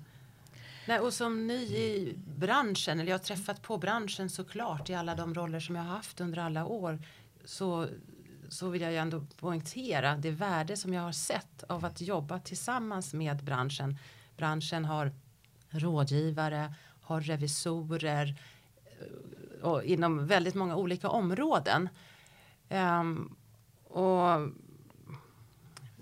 Nej, 0.88 1.00
och 1.00 1.12
som 1.12 1.47
ny 1.47 1.62
i 1.62 2.19
branschen, 2.38 3.00
eller 3.00 3.11
jag 3.11 3.19
har 3.19 3.25
träffat 3.25 3.62
på 3.62 3.78
branschen 3.78 4.31
såklart 4.31 4.90
i 4.90 4.95
alla 4.95 5.14
de 5.14 5.35
roller 5.35 5.61
som 5.61 5.76
jag 5.76 5.83
har 5.83 5.97
haft 5.97 6.21
under 6.21 6.38
alla 6.38 6.64
år, 6.66 6.99
så, 7.45 7.88
så 8.49 8.69
vill 8.69 8.83
jag 8.83 8.93
ju 8.93 8.99
ändå 8.99 9.26
poängtera 9.40 10.16
det 10.16 10.31
värde 10.31 10.76
som 10.76 10.95
jag 10.95 11.02
har 11.02 11.12
sett 11.12 11.62
av 11.69 11.85
att 11.85 12.00
jobba 12.00 12.38
tillsammans 12.38 13.14
med 13.14 13.45
branschen. 13.45 13.99
Branschen 14.37 14.85
har 14.85 15.12
rådgivare, 15.71 16.75
har 17.00 17.21
revisorer 17.21 18.40
eh, 19.00 19.64
och 19.64 19.85
inom 19.85 20.26
väldigt 20.26 20.54
många 20.54 20.76
olika 20.76 21.09
områden. 21.09 21.88
Um, 22.69 23.37
och, 23.85 24.49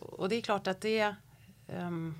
och 0.03 0.29
det 0.29 0.37
är 0.37 0.41
klart 0.41 0.67
att 0.67 0.81
det 0.81 1.15
um, 1.67 2.15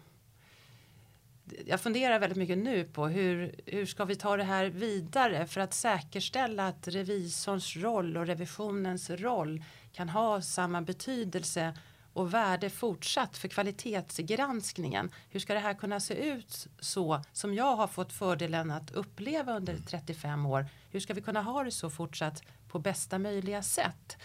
jag 1.67 1.81
funderar 1.81 2.19
väldigt 2.19 2.39
mycket 2.39 2.59
nu 2.59 2.85
på 2.85 3.07
hur, 3.07 3.55
hur 3.67 3.87
ska 3.87 4.05
vi 4.05 4.17
ta 4.17 4.37
det 4.37 4.45
här 4.45 4.67
vidare 4.67 5.47
för 5.47 5.61
att 5.61 5.75
säkerställa 5.75 6.69
att 6.69 6.89
revisorns 6.89 7.77
roll 7.77 8.17
och 8.17 8.27
revisionens 8.27 9.11
roll 9.11 9.65
kan 9.93 10.09
ha 10.09 10.43
samma 10.43 10.83
betydelse 10.83 11.75
och 12.13 12.35
värde 12.35 12.71
fortsatt 12.71 13.37
för 13.37 13.49
kvalitetsgranskningen. 13.49 15.11
Hur 15.31 15.41
ska 15.41 15.55
det 15.55 15.61
här 15.61 15.75
kunna 15.75 16.01
se 16.01 16.15
ut 16.15 16.67
så 16.79 17.23
som 17.33 17.55
jag 17.55 17.77
har 17.77 17.87
fått 17.87 18.13
fördelen 18.13 18.71
att 18.71 18.91
uppleva 18.91 19.57
under 19.57 19.77
35 19.77 20.47
år? 20.47 20.67
Hur 20.91 21.01
ska 21.01 21.15
vi 21.15 21.23
kunna 21.23 21.43
ha 21.43 21.65
det 21.65 21.71
så 21.71 21.91
fortsatt 21.91 22.43
på 22.69 22.79
bästa 22.79 23.19
möjliga 23.19 23.63
sätt? 23.63 24.17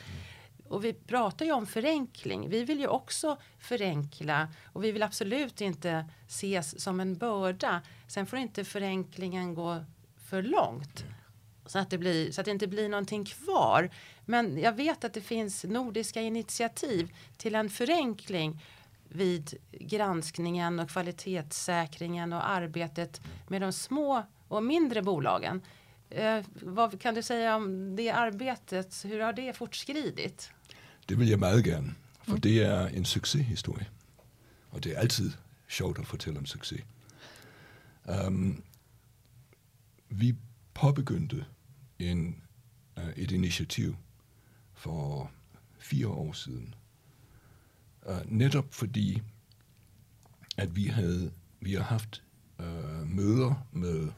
Och 0.69 0.86
vi 0.86 0.93
pratar 0.93 1.45
ju 1.45 1.51
om 1.51 1.65
förenkling. 1.65 2.50
Vi 2.50 2.63
vill 2.63 2.79
ju 2.79 2.88
också 2.88 3.38
förenkla 3.59 4.47
och 4.74 4.83
vi 4.83 4.91
vill 4.91 5.03
absolut 5.03 5.62
inte 5.62 6.05
ses 6.27 6.83
som 6.83 7.00
en 7.00 7.17
börda. 7.17 7.81
Sen 8.07 8.25
får 8.25 8.39
inte 8.39 8.65
förenklingen 8.65 9.53
gå 9.53 9.86
för 10.29 10.41
långt 10.41 11.05
så 11.67 11.79
att, 11.79 11.89
det 11.89 11.97
blir, 11.97 12.31
så 12.31 12.41
att 12.41 12.45
det 12.45 12.51
inte 12.51 12.67
blir 12.67 12.89
någonting 12.89 13.25
kvar. 13.25 13.89
Men 14.25 14.57
jag 14.57 14.74
vet 14.74 15.03
att 15.03 15.13
det 15.13 15.21
finns 15.21 15.63
nordiska 15.63 16.21
initiativ 16.21 17.15
till 17.38 17.55
en 17.55 17.69
förenkling 17.69 18.63
vid 19.09 19.57
granskningen 19.71 20.79
och 20.79 20.89
kvalitetssäkringen 20.89 22.33
och 22.33 22.50
arbetet 22.50 23.21
med 23.47 23.62
de 23.62 23.74
små 23.74 24.24
och 24.47 24.63
mindre 24.63 25.01
bolagen. 25.01 25.62
Eh, 26.09 26.43
vad 26.62 27.01
kan 27.01 27.15
du 27.15 27.24
säga 27.24 27.55
om 27.55 27.95
det 27.95 28.09
arbetet? 28.09 29.05
Hur 29.05 29.19
har 29.19 29.33
det 29.33 29.53
fortskridit? 29.53 30.51
Det 31.09 31.19
vil 31.19 31.27
jeg 31.27 31.39
meget 31.39 31.63
gerne, 31.63 31.95
for 32.23 32.35
mm. 32.35 32.41
det 32.41 32.63
er 32.63 32.87
en 32.87 33.05
succeshistorie. 33.05 33.87
Og 34.69 34.83
det 34.83 34.95
er 34.95 34.99
altid 34.99 35.31
sjovt 35.67 35.99
at 35.99 36.07
fortælle 36.07 36.39
om 36.39 36.45
succes. 36.45 36.81
Um, 38.27 38.63
vi 40.09 40.35
påbegyndte 40.73 41.45
en, 41.99 42.41
uh, 42.97 43.09
et 43.15 43.31
initiativ 43.31 43.95
for 44.73 45.31
fire 45.79 46.07
år 46.07 46.33
siden. 46.33 46.75
Uh, 48.09 48.31
netop 48.31 48.73
fordi, 48.73 49.21
at 50.57 50.75
vi 50.75 50.85
havde 50.85 51.31
vi 51.59 51.73
har 51.73 51.83
haft 51.83 52.23
uh, 52.59 53.07
møder 53.07 53.67
med 53.71 54.11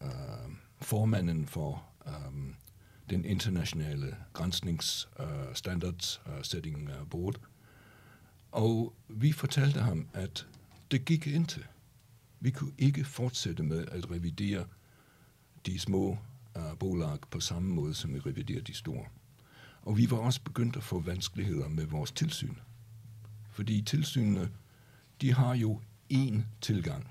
uh, 0.00 0.52
formanden 0.80 1.46
for 1.46 1.84
um, 2.06 2.54
den 3.10 3.24
internationale 3.24 4.16
grænsningsstandards 4.32 6.20
uh, 6.26 6.32
uh, 6.32 6.38
øh, 6.38 6.44
setting 6.44 6.88
uh, 6.88 7.08
board. 7.10 7.40
Og 8.52 8.94
vi 9.08 9.32
fortalte 9.32 9.80
ham, 9.80 10.08
at 10.12 10.46
det 10.90 11.04
gik 11.04 11.26
ikke. 11.26 11.66
Vi 12.40 12.50
kunne 12.50 12.72
ikke 12.78 13.04
fortsætte 13.04 13.62
med 13.62 13.86
at 13.88 14.10
revidere 14.10 14.64
de 15.66 15.78
små 15.78 16.18
uh, 16.56 16.78
bolag 16.78 17.18
på 17.30 17.40
samme 17.40 17.74
måde, 17.74 17.94
som 17.94 18.14
vi 18.14 18.18
reviderer 18.18 18.62
de 18.62 18.74
store. 18.74 19.04
Og 19.82 19.96
vi 19.96 20.10
var 20.10 20.16
også 20.16 20.42
begyndt 20.42 20.76
at 20.76 20.82
få 20.82 21.00
vanskeligheder 21.00 21.68
med 21.68 21.86
vores 21.86 22.12
tilsyn. 22.12 22.54
Fordi 23.50 23.82
tilsynene, 23.82 24.50
de 25.20 25.32
har 25.34 25.54
jo 25.54 25.80
én 26.12 26.40
tilgang 26.60 27.08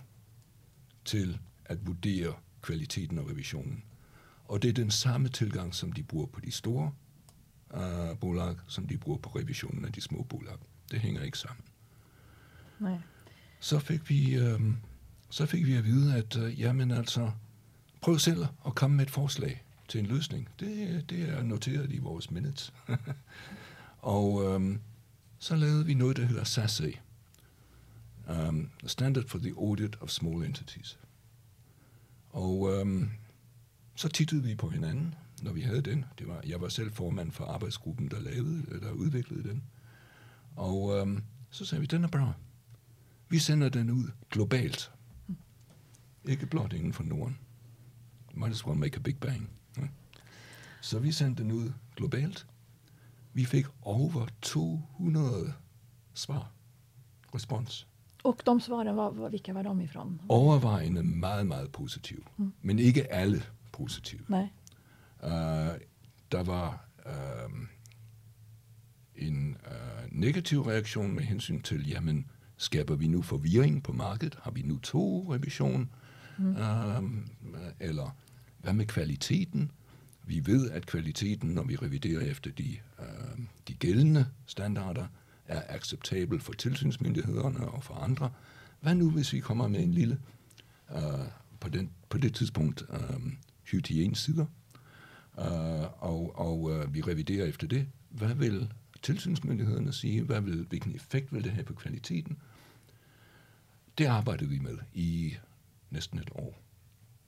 til 1.06 1.39
at 1.65 1.88
vurdere 1.88 2.34
kvaliteten 2.62 3.18
af 3.18 3.24
revisionen. 3.24 3.84
Og 4.50 4.62
det 4.62 4.70
er 4.70 4.74
den 4.74 4.91
samme 4.91 5.29
tilgang, 5.29 5.75
som 5.75 5.91
de 5.91 6.03
bruger 6.03 6.25
på 6.25 6.39
de 6.39 6.51
store 6.51 6.91
uh, 7.74 8.18
bolag, 8.20 8.56
som 8.68 8.88
de 8.88 8.98
bruger 8.98 9.18
på 9.18 9.29
revisionen 9.29 9.86
af 9.86 9.91
de 9.91 10.01
små 10.01 10.24
bolag. 10.24 10.58
Det 10.91 11.00
hænger 11.00 11.22
ikke 11.22 11.38
sammen. 11.38 11.63
Nej. 12.79 12.98
Så 13.60 13.79
fik 13.79 14.10
vi, 14.10 14.39
uh, 14.41 14.62
så 15.29 15.46
fik 15.46 15.65
vi 15.65 15.74
at 15.74 15.86
vide, 15.86 16.15
at 16.15 16.36
uh, 16.36 16.60
jamen 16.60 16.91
altså, 16.91 17.32
prøv 18.01 18.20
selv 18.20 18.46
at 18.65 18.75
komme 18.75 18.98
med 18.98 19.06
et 19.06 19.12
forslag 19.12 19.63
til 19.88 20.00
en 20.00 20.06
løsning. 20.06 20.50
Det, 20.60 21.06
det 21.10 21.29
er 21.29 21.44
noteret 21.44 21.91
i 21.91 21.98
vores 21.98 22.32
minutes. 22.32 22.74
og 24.01 24.34
um, 24.34 24.79
så 25.39 25.56
lavede 25.56 25.86
vi 25.86 25.94
noget, 25.94 26.18
der 26.18 26.25
hedder 26.25 26.44
SASE. 26.44 26.94
Um, 28.48 28.70
Standard 28.86 29.27
for 29.27 29.38
the 29.38 29.53
Audit 29.58 29.98
of 30.01 30.10
Small 30.10 30.46
Entities. 30.46 31.00
Og 32.29 32.60
um, 32.62 33.12
så 34.00 34.08
tittede 34.08 34.44
vi 34.44 34.56
på 34.56 34.70
hinanden, 34.70 35.15
når 35.41 35.51
vi 35.51 35.62
havde 35.62 35.82
den. 35.82 36.06
Det 36.20 36.27
var, 36.27 36.41
jeg 36.48 36.62
var 36.62 36.70
selv 36.70 36.91
formand 36.91 37.32
for 37.32 37.46
arbejdsgruppen, 37.46 38.08
der, 38.08 38.20
lavede, 38.20 38.79
der 38.82 38.91
udviklede 38.91 39.50
den. 39.50 39.63
Og 40.56 40.98
øhm, 40.98 41.24
så 41.50 41.65
sagde 41.65 41.79
vi, 41.79 41.86
den 41.86 42.03
er 42.03 42.08
bra. 42.08 42.34
Vi 43.29 43.39
sender 43.39 43.70
den 43.70 43.89
ud 43.89 44.03
globalt. 44.29 44.91
Ikke 46.25 46.46
blot 46.46 46.74
inden 46.74 46.94
for 46.94 47.03
Norden. 47.03 47.38
Might 48.34 48.53
as 48.53 48.65
well 48.65 48.79
make 48.79 48.96
a 48.96 49.00
big 49.00 49.18
bang. 49.18 49.50
Ja. 49.77 49.88
Så 50.82 51.00
vi 51.00 51.12
sendte 51.12 51.44
den 51.44 51.51
ud 51.51 51.72
globalt. 51.96 52.48
Vi 53.34 53.46
fik 53.46 53.65
over 53.82 54.27
200 54.41 55.53
svar. 56.13 56.51
Respons. 57.36 57.88
Och 58.24 58.41
de 58.46 58.62
svaren, 58.62 58.96
var, 58.96 59.29
vilka 59.29 59.53
var 59.53 59.63
de 59.63 59.84
ifrån? 59.84 60.22
Overvejende 60.29 61.03
meget, 61.03 61.48
meget 61.48 61.72
positive. 61.72 62.22
Mm. 62.38 62.53
Men 62.62 62.79
ikke 62.79 63.13
alle 63.13 63.44
positiv. 63.79 64.19
Nej. 64.27 64.48
Uh, 65.24 65.79
der 66.31 66.43
var 66.43 66.89
uh, 67.05 67.51
en 69.15 69.57
uh, 69.65 70.19
negativ 70.19 70.62
reaktion 70.62 71.15
med 71.15 71.24
hensyn 71.24 71.62
til, 71.62 71.89
jamen, 71.89 72.25
skaber 72.57 72.95
vi 72.95 73.07
nu 73.07 73.21
forvirring 73.21 73.83
på 73.83 73.93
markedet? 73.93 74.38
Har 74.41 74.51
vi 74.51 74.62
nu 74.62 74.77
to 74.77 75.33
revision? 75.33 75.89
Mm. 76.38 76.51
Uh, 76.51 77.03
eller 77.79 78.17
hvad 78.57 78.74
med 78.74 78.86
kvaliteten? 78.86 79.71
Vi 80.24 80.45
ved, 80.45 80.71
at 80.71 80.86
kvaliteten, 80.86 81.50
når 81.50 81.63
vi 81.63 81.75
reviderer 81.75 82.21
efter 82.21 82.51
de, 82.51 82.77
uh, 83.00 83.39
de 83.67 83.74
gældende 83.74 84.25
standarder, 84.45 85.07
er 85.45 85.62
acceptabel 85.69 86.39
for 86.39 86.53
tilsynsmyndighederne 86.53 87.67
og 87.67 87.83
for 87.83 87.93
andre. 87.93 88.31
Hvad 88.81 88.95
nu, 88.95 89.12
hvis 89.12 89.33
vi 89.33 89.39
kommer 89.39 89.67
med 89.67 89.79
en 89.79 89.93
lille, 89.93 90.19
uh, 90.95 91.00
på, 91.59 91.69
den, 91.69 91.89
på 92.09 92.17
det 92.17 92.36
tidspunkt, 92.36 92.83
um, 93.73 93.77
hygienesider, 93.77 94.45
uh, 95.38 96.03
og, 96.03 96.39
og 96.39 96.61
uh, 96.61 96.93
vi 96.93 97.01
reviderer 97.01 97.45
efter 97.45 97.67
det? 97.67 97.88
Hvad 98.09 98.35
vil 98.35 98.71
tilsynsmyndighederne 99.01 99.93
sige? 99.93 100.23
Hvad 100.23 100.41
vil, 100.41 100.65
hvilken 100.69 100.95
effekt 100.95 101.33
vil 101.33 101.43
det 101.43 101.51
have 101.51 101.63
på 101.63 101.73
kvaliteten? 101.73 102.38
Det 103.97 104.05
arbejdede 104.05 104.49
vi 104.49 104.59
med 104.59 104.77
i 104.93 105.38
næsten 105.89 106.19
et 106.19 106.29
år. 106.35 106.61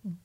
Mm. 0.04 0.18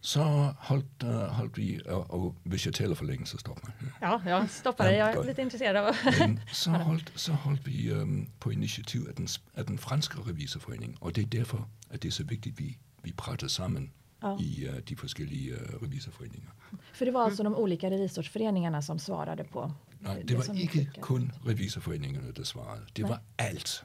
Så 0.00 0.22
holdt, 0.58 1.02
uh, 1.04 1.10
holdt 1.10 1.56
vi, 1.56 1.80
og, 1.86 2.10
og 2.10 2.36
hvis 2.44 2.66
jeg 2.66 2.74
taler 2.74 2.94
for 2.94 3.04
længe, 3.04 3.26
så 3.26 3.38
stop 3.38 3.60
mig. 3.64 3.72
Ja, 4.02 4.18
jag 4.26 4.50
stoppar 4.50 4.84
dig. 4.84 4.96
Jag 4.96 5.14
är 5.14 5.24
lite 5.24 5.42
intresserad 5.42 5.76
av 5.76 5.94
Men 6.18 6.40
så 6.52 6.70
holdt, 6.70 7.12
så 7.16 7.32
holdt 7.32 7.66
vi 7.66 7.92
um, 7.92 8.28
på 8.40 8.50
initiativ 8.50 9.06
af 9.08 9.14
den, 9.14 9.28
af 9.54 9.66
den 9.66 9.78
franske 9.78 10.18
revisorforening, 10.28 10.96
og 11.00 11.16
det 11.16 11.22
er 11.22 11.26
derfor, 11.26 11.68
at 11.90 12.02
det 12.02 12.08
er 12.08 12.12
så 12.12 12.24
vigtigt, 12.24 12.52
at 12.52 12.58
vi, 12.58 12.78
vi 13.02 13.12
prater 13.12 13.48
sammen 13.48 13.90
Ja. 14.24 14.38
i 14.40 14.68
uh, 14.68 14.78
de 14.88 14.96
forskellige 14.96 15.52
uh, 15.52 15.82
revisorforeninger. 15.82 16.50
För 16.94 17.04
det 17.04 17.14
var 17.14 17.24
alltså 17.24 17.42
de 17.42 17.54
olika 17.54 17.90
revisorsföreningarna 17.90 18.82
som 18.82 18.98
svarade 18.98 19.44
på 19.44 19.72
Nej, 20.00 20.18
det 20.18 20.28
det 20.28 20.36
var 20.36 20.54
ikke 20.54 20.90
kun 21.00 21.32
revisorforeningerne, 21.46 22.32
der 22.32 22.44
svarede. 22.44 22.82
Det 22.96 23.02
Nej. 23.02 23.10
var 23.10 23.20
alt. 23.38 23.84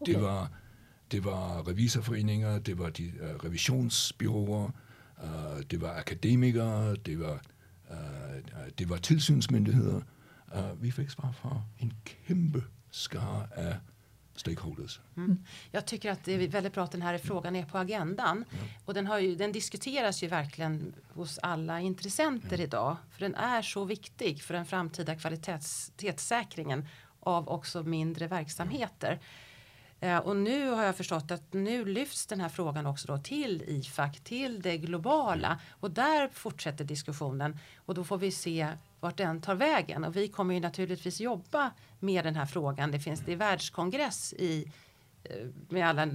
Okay. 0.00 0.12
Det 0.12 0.22
var, 0.22 0.48
det 1.12 1.24
var 1.24 1.68
revisorforeninger, 1.68 2.58
det 2.58 2.78
var 2.78 2.90
de 2.90 3.04
uh, 3.04 3.44
revisionsbyråer, 3.44 4.70
uh, 5.22 5.60
det 5.70 5.80
var 5.80 5.98
akademikere, 5.98 6.96
det 6.96 7.20
var, 7.20 7.42
uh, 7.90 7.96
det 8.78 8.88
var 8.88 8.96
tilsynsmyndigheder. 8.96 10.00
Uh, 10.56 10.82
vi 10.82 10.90
fik 10.90 11.10
svar 11.10 11.32
fra 11.32 11.62
en 11.78 11.92
kæmpe 12.04 12.64
skare 12.90 13.46
af 13.52 13.76
stakeholders. 14.40 15.00
Mm. 15.16 15.44
Jag 15.70 15.86
tycker 15.86 16.10
att 16.10 16.24
det 16.24 16.32
är 16.32 16.48
väldigt 16.48 16.74
bra 16.74 16.84
att 16.84 16.92
den 16.92 17.02
här 17.02 17.18
frågan 17.18 17.56
är 17.56 17.64
på 17.64 17.78
agendan. 17.78 18.44
Och 18.84 18.94
den, 18.94 19.06
har 19.06 19.18
ju, 19.18 19.34
den 19.34 19.52
diskuteras 19.52 20.22
ju 20.22 20.28
verkligen 20.28 20.94
hos 21.08 21.38
alla 21.38 21.80
intressenter 21.80 22.60
idag. 22.60 22.96
För 23.12 23.20
den 23.20 23.34
är 23.34 23.62
så 23.62 23.84
viktig 23.84 24.42
för 24.42 24.54
den 24.54 24.66
framtida 24.66 25.14
kvalitetssäkringen 25.14 26.88
av 27.20 27.48
också 27.48 27.82
mindre 27.82 28.26
verksamheter. 28.26 29.18
Eh, 30.00 30.18
och 30.18 30.36
nu 30.36 30.70
har 30.70 30.84
jag 30.84 30.96
förstått 30.96 31.30
att 31.30 31.52
nu 31.52 31.84
lyfts 31.84 32.26
den 32.26 32.40
här 32.40 32.48
frågan 32.48 32.86
också 32.86 33.06
då 33.06 33.18
till 33.18 33.62
IFAC, 33.66 34.20
till 34.24 34.62
det 34.62 34.78
globala. 34.78 35.60
Och 35.70 35.90
där 35.90 36.28
fortsätter 36.28 36.84
diskussionen. 36.84 37.58
Och 37.76 37.94
då 37.94 38.04
får 38.04 38.18
vi 38.18 38.30
se 38.30 38.72
vart 39.00 39.16
den 39.16 39.40
tar 39.40 39.54
vägen. 39.54 40.04
Och 40.04 40.16
vi 40.16 40.28
kommer 40.28 40.54
ju 40.54 40.60
naturligtvis 40.60 41.20
jobba 41.20 41.70
med 41.98 42.24
den 42.24 42.36
här 42.36 42.46
frågan. 42.46 42.90
Det 42.90 43.00
finns 43.00 43.20
det 43.20 43.32
är 43.32 43.36
världskongress 43.36 44.32
i 44.32 44.72
eh, 45.24 45.46
med 45.68 45.88
alla 45.88 46.08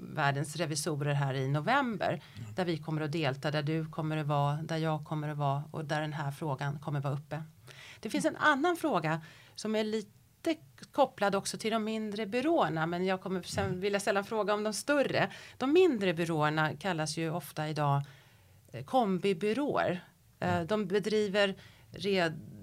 världens 0.00 0.56
revisorer 0.56 1.14
här 1.14 1.34
i 1.34 1.48
november. 1.48 2.22
Där 2.54 2.64
vi 2.64 2.78
kommer 2.78 3.00
att 3.00 3.12
delta, 3.12 3.50
där 3.50 3.62
du 3.62 3.86
kommer 3.86 4.16
att 4.16 4.26
vara, 4.26 4.62
där 4.62 4.76
jag 4.76 5.04
kommer 5.04 5.28
att 5.28 5.38
vara 5.38 5.62
och 5.70 5.84
där 5.84 6.00
den 6.00 6.12
här 6.12 6.30
frågan 6.30 6.78
kommer 6.78 6.98
att 6.98 7.04
vara 7.04 7.14
uppe. 7.14 7.42
Det 8.00 8.10
finns 8.10 8.24
en 8.24 8.36
annan 8.36 8.76
fråga 8.76 9.20
som 9.54 9.76
är 9.76 9.84
lite 9.84 10.21
kopplad 10.92 11.34
också 11.34 11.58
till 11.58 11.72
de 11.72 11.84
mindre 11.84 12.26
byråerna 12.26 12.86
men 12.86 13.06
jag 13.06 13.20
kommer 13.20 13.42
sen 13.42 13.80
vilja 13.80 14.00
ställa 14.00 14.20
en 14.20 14.26
fråga 14.26 14.54
om 14.54 14.62
de 14.62 14.72
större. 14.72 15.30
De 15.58 15.72
mindre 15.72 16.14
byråerna 16.14 16.76
kallas 16.76 17.16
ju 17.16 17.30
ofta 17.30 17.68
idag 17.68 18.02
eh, 18.72 18.84
kombibyråer. 18.84 20.04
Eh, 20.40 20.62
De 20.62 20.86
bedriver 20.86 21.54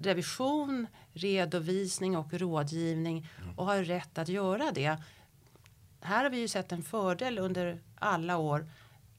revision, 0.02 0.86
redovisning 1.12 2.16
och 2.16 2.32
rådgivning 2.32 3.28
och 3.56 3.66
har 3.66 3.84
rätt 3.84 4.18
att 4.18 4.28
göra 4.28 4.70
det. 4.74 4.96
Här 6.00 6.22
har 6.22 6.30
vi 6.30 6.38
ju 6.38 6.48
sett 6.48 6.72
en 6.72 6.82
fördel 6.82 7.38
under 7.38 7.80
alla 7.98 8.36
år 8.36 8.68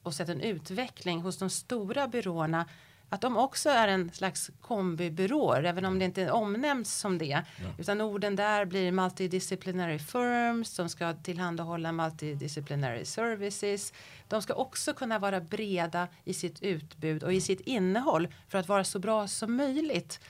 och 0.02 0.14
sett 0.14 0.28
en 0.28 0.40
utveckling 0.40 1.20
hos 1.20 1.38
de 1.38 1.50
stora 1.50 2.08
byråerna 2.08 2.68
att 3.12 3.20
de 3.20 3.36
också 3.36 3.70
är 3.70 3.88
en 3.88 4.10
slags 4.10 4.50
kombibyråer, 4.60 5.64
även 5.64 5.84
om 5.84 5.98
det 5.98 6.04
inte 6.04 6.30
omnämns 6.30 6.98
som 6.98 7.18
det. 7.18 7.42
Utan 7.78 8.00
orden 8.00 8.36
där 8.36 8.64
blir 8.64 8.92
multidisciplinary 8.92 9.98
firms, 9.98 10.74
som 10.74 10.88
ska 10.88 11.12
tillhandahålla 11.12 11.92
multidisciplinary 11.92 13.04
services. 13.04 13.92
De 14.28 14.42
ska 14.42 14.54
också 14.54 14.94
kunna 14.94 15.18
vara 15.18 15.40
breda 15.40 16.08
i 16.24 16.34
sitt 16.34 16.62
utbud 16.62 17.22
och 17.22 17.32
i 17.32 17.40
sitt 17.40 17.60
innehåll 17.60 18.28
för 18.48 18.58
att 18.58 18.68
vara 18.68 18.84
så 18.84 18.98
bra 18.98 19.28
som 19.28 19.56
möjligt. 19.56 20.20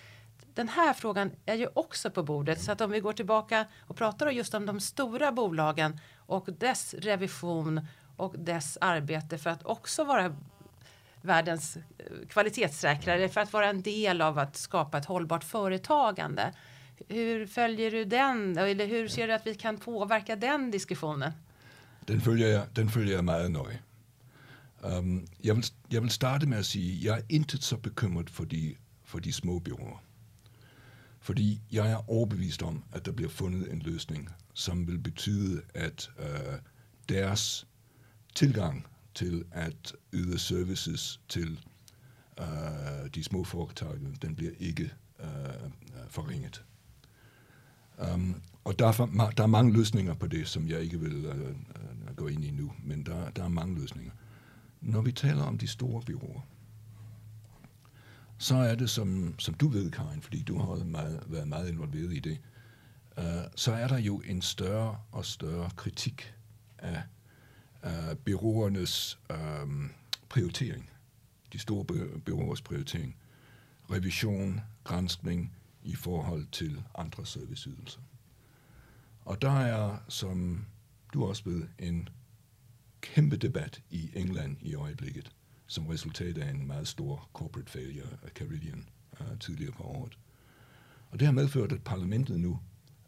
Den 0.55 0.68
här 0.68 0.92
frågan 0.92 1.31
är 1.47 1.55
ju 1.55 1.68
också 1.75 2.11
på 2.11 2.23
bordet 2.23 2.62
så 2.62 2.73
att 2.73 2.81
om 2.81 2.90
vi 2.90 3.01
går 3.01 3.12
tillbaka 3.12 3.66
och 3.87 3.97
pratar 3.97 4.31
just 4.31 4.55
om 4.55 4.66
de 4.66 4.81
stora 4.81 5.33
bolagen 5.33 6.01
och 6.16 6.49
dess 6.59 6.95
revision 6.95 7.87
och 8.16 8.35
dess 8.38 8.79
arbete 8.81 9.38
för 9.38 9.51
att 9.51 9.66
också 9.66 10.05
vara 10.05 10.37
världens 11.23 11.77
eh, 11.77 11.83
kvalitetssäkrare 12.29 13.29
för 13.29 13.41
att 13.41 13.53
vara 13.53 13.71
en 13.71 13.83
del 13.83 14.21
av 14.21 14.39
att 14.39 14.57
skapa 14.57 14.99
ett 14.99 15.05
hållbart 15.05 15.45
företagande. 15.45 16.53
Hur 17.09 17.47
följer 17.47 17.91
du 17.91 18.05
den 18.05 18.59
eller 18.59 18.87
hur 18.87 19.09
ser 19.09 19.27
du 19.27 19.33
att 19.33 19.47
vi 19.47 19.55
kan 19.55 19.79
påverka 19.79 20.37
den 20.37 20.71
diskussionen? 20.71 21.33
Den 22.09 22.21
følger 22.21 22.49
jeg, 22.49 22.67
den 22.77 22.91
følger 22.91 23.15
jeg 23.15 23.25
meget 23.25 23.51
nøje. 23.51 23.79
Um, 24.83 25.27
jeg, 25.45 25.57
vil, 25.57 25.65
jeg 25.93 26.03
vil 26.03 26.11
starte 26.11 26.47
med 26.47 26.59
at 26.59 26.67
sige, 26.67 26.99
at 26.99 27.05
jeg 27.05 27.19
er 27.19 27.23
intet 27.29 27.65
så 27.65 27.77
bekymret 27.77 28.31
for 28.31 28.45
de, 28.45 28.75
for 29.05 29.19
de 29.19 29.33
små 29.33 29.59
byråer. 29.59 30.03
Fordi 31.21 31.61
jeg 31.73 31.91
er 31.91 32.11
overbevist 32.11 32.63
om, 32.63 32.85
at 32.93 33.07
der 33.07 33.13
bliver 33.13 33.31
fundet 33.31 33.73
en 33.73 33.79
løsning, 33.79 34.29
som 34.55 34.87
vil 34.87 34.99
betyde, 34.99 35.63
at 35.75 36.11
uh, 36.19 36.25
eh, 36.25 36.59
deres 37.09 37.67
tilgang 38.35 38.87
til 39.14 39.44
at 39.51 39.92
yde 40.12 40.38
services 40.38 41.20
til 41.29 41.61
uh, 42.40 43.07
de 43.14 43.25
små 43.25 43.44
foretag, 43.44 43.98
den 44.22 44.35
bliver 44.35 44.53
ikke 44.59 44.92
uh, 45.18 45.70
forringet. 46.09 46.64
Um, 48.14 48.42
og 48.64 48.79
der 48.79 48.87
er, 48.87 49.31
der 49.37 49.42
er 49.42 49.46
mange 49.46 49.72
løsninger 49.72 50.14
på 50.14 50.27
det, 50.27 50.48
som 50.48 50.68
jeg 50.68 50.81
ikke 50.81 51.01
vil 51.01 51.27
uh, 51.27 52.16
gå 52.16 52.29
ind 52.29 52.44
i 52.44 52.51
nu, 52.51 52.72
men 52.85 53.07
der, 53.07 53.31
der 53.31 53.44
er 53.44 53.48
mange 53.48 53.81
løsninger. 53.81 54.12
Når 54.81 55.01
vi 55.01 55.12
taler 55.12 55.42
om 55.42 55.59
de 55.59 55.66
store 55.66 56.03
byråer, 56.03 56.40
så 58.38 58.55
er 58.55 58.75
det, 58.75 58.90
som, 58.90 59.35
som 59.38 59.55
du 59.55 59.68
ved, 59.68 59.90
Karin, 59.90 60.22
fordi 60.22 60.42
du 60.42 60.59
har 60.59 60.85
meget, 60.85 61.25
været 61.27 61.48
meget 61.48 61.68
involveret 61.68 62.12
i 62.12 62.20
det, 62.20 62.38
uh, 63.18 63.25
så 63.57 63.72
er 63.72 63.88
der 63.88 63.98
jo 63.98 64.22
en 64.27 64.42
større 64.42 64.98
og 65.12 65.25
større 65.25 65.70
kritik 65.77 66.35
af 66.79 67.03
Øh, 67.87 68.11
uh, 68.11 68.16
byråernes 68.16 69.18
um, 69.31 69.85
øh, 69.85 69.90
prioritering. 70.29 70.90
De 71.53 71.59
store 71.59 71.85
byråers 72.21 72.62
prioritering. 72.62 73.16
Revision, 73.90 74.61
granskning 74.85 75.57
i 75.83 75.95
forhold 75.95 76.47
til 76.53 76.83
andre 76.95 77.27
serviceydelser. 77.27 78.01
Og 79.25 79.42
der 79.42 79.51
er, 79.51 79.97
som 80.09 80.66
du 81.14 81.25
også 81.25 81.42
ved, 81.45 81.62
en 81.79 82.09
kæmpe 83.01 83.37
debat 83.37 83.83
i 83.90 84.11
England 84.14 84.57
i 84.61 84.75
øjeblikket, 84.75 85.33
som 85.66 85.87
resultat 85.87 86.38
af 86.38 86.51
en 86.51 86.66
meget 86.66 86.88
stor 86.88 87.29
corporate 87.33 87.71
failure 87.71 88.09
af 88.23 88.31
Carillion 88.31 88.88
uh, 89.21 89.31
øh, 89.31 89.38
tidligere 89.38 89.73
på 89.73 89.83
året. 89.83 90.18
Og 91.11 91.21
det 91.21 91.27
har 91.27 91.33
medført, 91.33 91.73
at 91.73 91.85
parlamentet 91.85 92.40
nu 92.40 92.61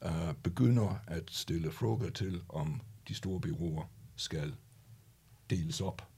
uh, 0.04 0.34
begynder 0.42 1.00
at 1.06 1.30
stille 1.30 1.70
frågor 1.70 2.08
til, 2.08 2.42
om 2.48 2.80
de 3.08 3.14
store 3.14 3.40
byråer 3.40 3.90
skal 4.16 4.54
deles 5.50 5.80
op, 5.80 6.08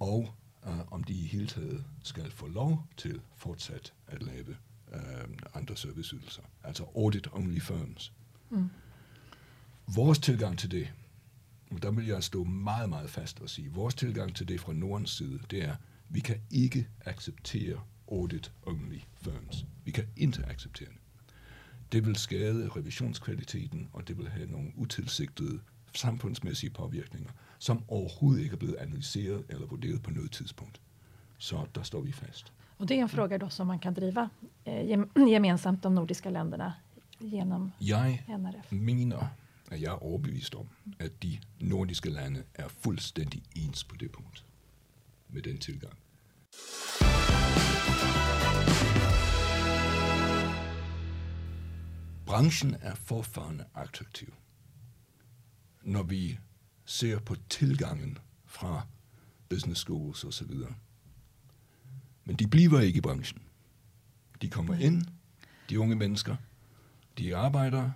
og 0.00 0.34
uh, 0.66 0.92
om 0.92 1.04
de 1.04 1.12
i 1.12 1.26
hele 1.26 1.46
taget 1.46 1.84
skal 2.02 2.30
få 2.30 2.46
lov 2.46 2.86
til 2.96 3.20
fortsat 3.36 3.92
at 4.06 4.22
lave 4.22 4.56
uh, 4.92 4.98
andre 5.54 5.76
serviceydelser, 5.76 6.42
altså 6.64 6.84
audit-only 6.84 7.60
firms. 7.60 8.12
Mm. 8.50 8.70
Vores 9.94 10.18
tilgang 10.18 10.58
til 10.58 10.70
det, 10.70 10.92
og 11.70 11.82
der 11.82 11.90
vil 11.90 12.06
jeg 12.06 12.24
stå 12.24 12.44
meget, 12.44 12.88
meget 12.88 13.10
fast 13.10 13.40
og 13.40 13.50
sige, 13.50 13.72
vores 13.72 13.94
tilgang 13.94 14.36
til 14.36 14.48
det 14.48 14.60
fra 14.60 14.72
Nordens 14.72 15.10
side, 15.10 15.40
det 15.50 15.64
er, 15.64 15.76
vi 16.08 16.20
kan 16.20 16.40
ikke 16.50 16.88
acceptere 17.04 17.80
audit-only 18.12 19.00
firms. 19.16 19.66
Vi 19.84 19.90
kan 19.90 20.06
ikke 20.16 20.46
acceptere 20.46 20.88
det. 20.88 20.98
Det 21.92 22.06
vil 22.06 22.16
skade 22.16 22.68
revisionskvaliteten, 22.68 23.88
og 23.92 24.08
det 24.08 24.18
vil 24.18 24.28
have 24.28 24.46
nogle 24.46 24.72
utilsigtede 24.76 25.60
samfundsmæssige 25.94 26.70
påvirkninger, 26.70 27.30
som 27.58 27.82
overhovedet 27.88 28.42
ikke 28.42 28.52
er 28.54 28.58
blevet 28.58 28.76
analyseret 28.76 29.44
eller 29.48 29.66
vurderet 29.66 30.02
på 30.02 30.10
noget 30.10 30.30
tidspunkt. 30.32 30.80
Så 31.38 31.66
där 31.74 31.82
står 31.82 32.00
vi 32.00 32.12
fast. 32.12 32.52
Och 32.78 32.88
det 32.88 32.94
är 32.98 33.02
en 33.02 33.08
fråga 33.08 33.38
då 33.38 33.48
som 33.48 33.66
man 33.66 33.78
kan 33.78 33.94
driva 33.94 34.28
eh, 34.64 34.98
gemensamt 35.34 35.82
de 35.82 35.94
nordiska 35.94 36.30
länderna 36.30 36.72
genom 37.20 37.72
Jeg 37.80 38.24
NRF. 38.28 38.72
mener, 38.72 39.28
at 39.70 39.80
jeg 39.80 39.88
er 39.88 40.02
overbevist 40.02 40.54
om, 40.54 40.68
at 40.98 41.22
de 41.22 41.38
nordiske 41.60 42.10
lande 42.10 42.42
er 42.54 42.68
fuldstændig 42.68 43.42
ens 43.56 43.84
på 43.84 43.96
det 43.96 44.12
punkt 44.12 44.44
med 45.28 45.42
den 45.42 45.58
tilgang. 45.58 45.98
Branchen 52.26 52.76
er 52.82 52.94
forfarende 52.94 53.64
attraktiv. 53.74 54.34
Når 55.88 56.02
vi 56.02 56.38
ser 56.84 57.18
på 57.18 57.36
tilgangen 57.48 58.18
fra 58.44 58.86
business 59.48 59.80
schools 59.80 60.24
og 60.24 60.32
så 60.32 60.44
videre. 60.44 60.74
Men 62.24 62.36
de 62.36 62.46
bliver 62.46 62.80
ikke 62.80 62.98
i 62.98 63.00
branchen. 63.00 63.42
De 64.42 64.48
kommer 64.48 64.74
ind, 64.74 65.04
de 65.70 65.80
unge 65.80 65.96
mennesker, 65.96 66.36
de 67.18 67.36
arbejder 67.36 67.90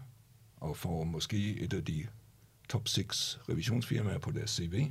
og 0.56 0.76
får 0.76 1.04
måske 1.04 1.56
et 1.60 1.72
af 1.72 1.84
de 1.84 2.06
top 2.68 2.88
6 2.88 3.40
revisionsfirmaer 3.48 4.18
på 4.18 4.30
deres 4.30 4.50
CV, 4.50 4.86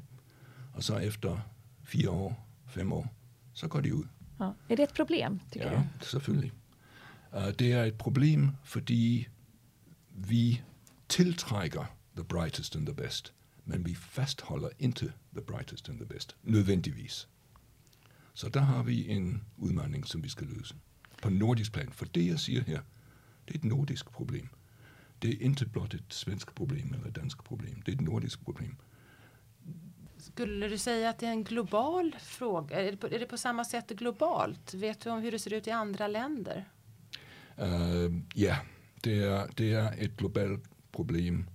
og 0.74 0.84
så 0.84 0.98
efter 0.98 1.40
fire 1.84 2.10
år, 2.10 2.48
fem 2.68 2.94
år, 2.94 3.14
så 3.54 3.68
går 3.68 3.82
de 3.82 3.96
ud. 3.96 4.04
Ja. 4.40 4.52
Är 4.70 4.76
det 4.76 4.84
ett 4.84 4.94
problem, 4.94 5.40
tycker 5.52 5.72
ja, 5.72 5.78
du? 5.78 6.06
selvfølgelig. 6.06 6.52
Uh, 7.34 7.52
det 7.60 7.74
er 7.74 7.84
et 7.84 7.98
problem, 7.98 8.50
fordi 8.64 9.28
vi 10.10 10.62
tiltrækker 11.10 12.01
the 12.22 12.28
brightest 12.28 12.76
and 12.76 12.86
the 12.86 12.94
best, 12.96 13.34
men 13.66 13.86
vi 13.86 13.96
fastholder 13.96 14.70
ikke 14.80 15.14
the 15.34 15.42
brightest 15.42 15.90
and 15.90 15.98
the 15.98 16.06
best, 16.06 16.36
nødvendigvis. 16.44 17.28
Så 18.34 18.50
der 18.50 18.60
har 18.60 18.84
vi 18.84 19.10
en 19.10 19.44
udmaning, 19.58 20.08
som 20.08 20.24
vi 20.24 20.30
skal 20.30 20.48
løse. 20.48 20.76
På 21.22 21.30
nordisk 21.30 21.74
plan, 21.74 21.90
for 21.92 22.06
det 22.06 22.28
jeg 22.28 22.40
siger 22.40 22.64
her, 22.64 22.82
det 23.48 23.56
er 23.56 23.60
et 23.60 23.64
nordisk 23.64 24.12
problem. 24.12 24.50
Det 25.22 25.30
er 25.30 25.50
ikke 25.50 25.66
blot 25.66 25.94
et 25.94 26.04
svensk 26.10 26.56
problem 26.56 26.94
eller 26.94 27.08
et 27.08 27.16
dansk 27.16 27.44
problem, 27.44 27.82
det 27.82 27.92
er 27.92 27.96
et 27.96 28.02
nordisk 28.02 28.44
problem. 28.44 28.76
Skulle 30.18 30.70
du 30.70 30.78
säga 30.78 31.10
att 31.10 31.20
det 31.20 31.28
är 31.28 31.32
en 31.32 31.44
global 31.44 32.16
fråga? 32.20 32.80
Är 32.80 32.92
det, 32.92 32.98
på, 32.98 33.08
är 33.08 33.20
det 33.20 33.26
på 33.26 33.38
samma 33.38 33.66
sätt 33.66 33.90
globalt? 33.90 34.74
Vet 34.74 35.02
du 35.02 35.10
om 35.10 35.22
hur 35.22 35.32
det 35.32 35.40
ser 35.40 35.54
ut 35.54 35.68
i 35.68 35.72
andra 35.72 36.08
länder? 36.08 36.66
Uh, 37.62 38.22
ja, 38.36 38.56
det 39.04 39.24
er, 39.24 39.48
det 39.58 39.74
er 39.74 39.92
et 39.98 40.18
globalt 40.18 40.64
problem, 40.92 41.46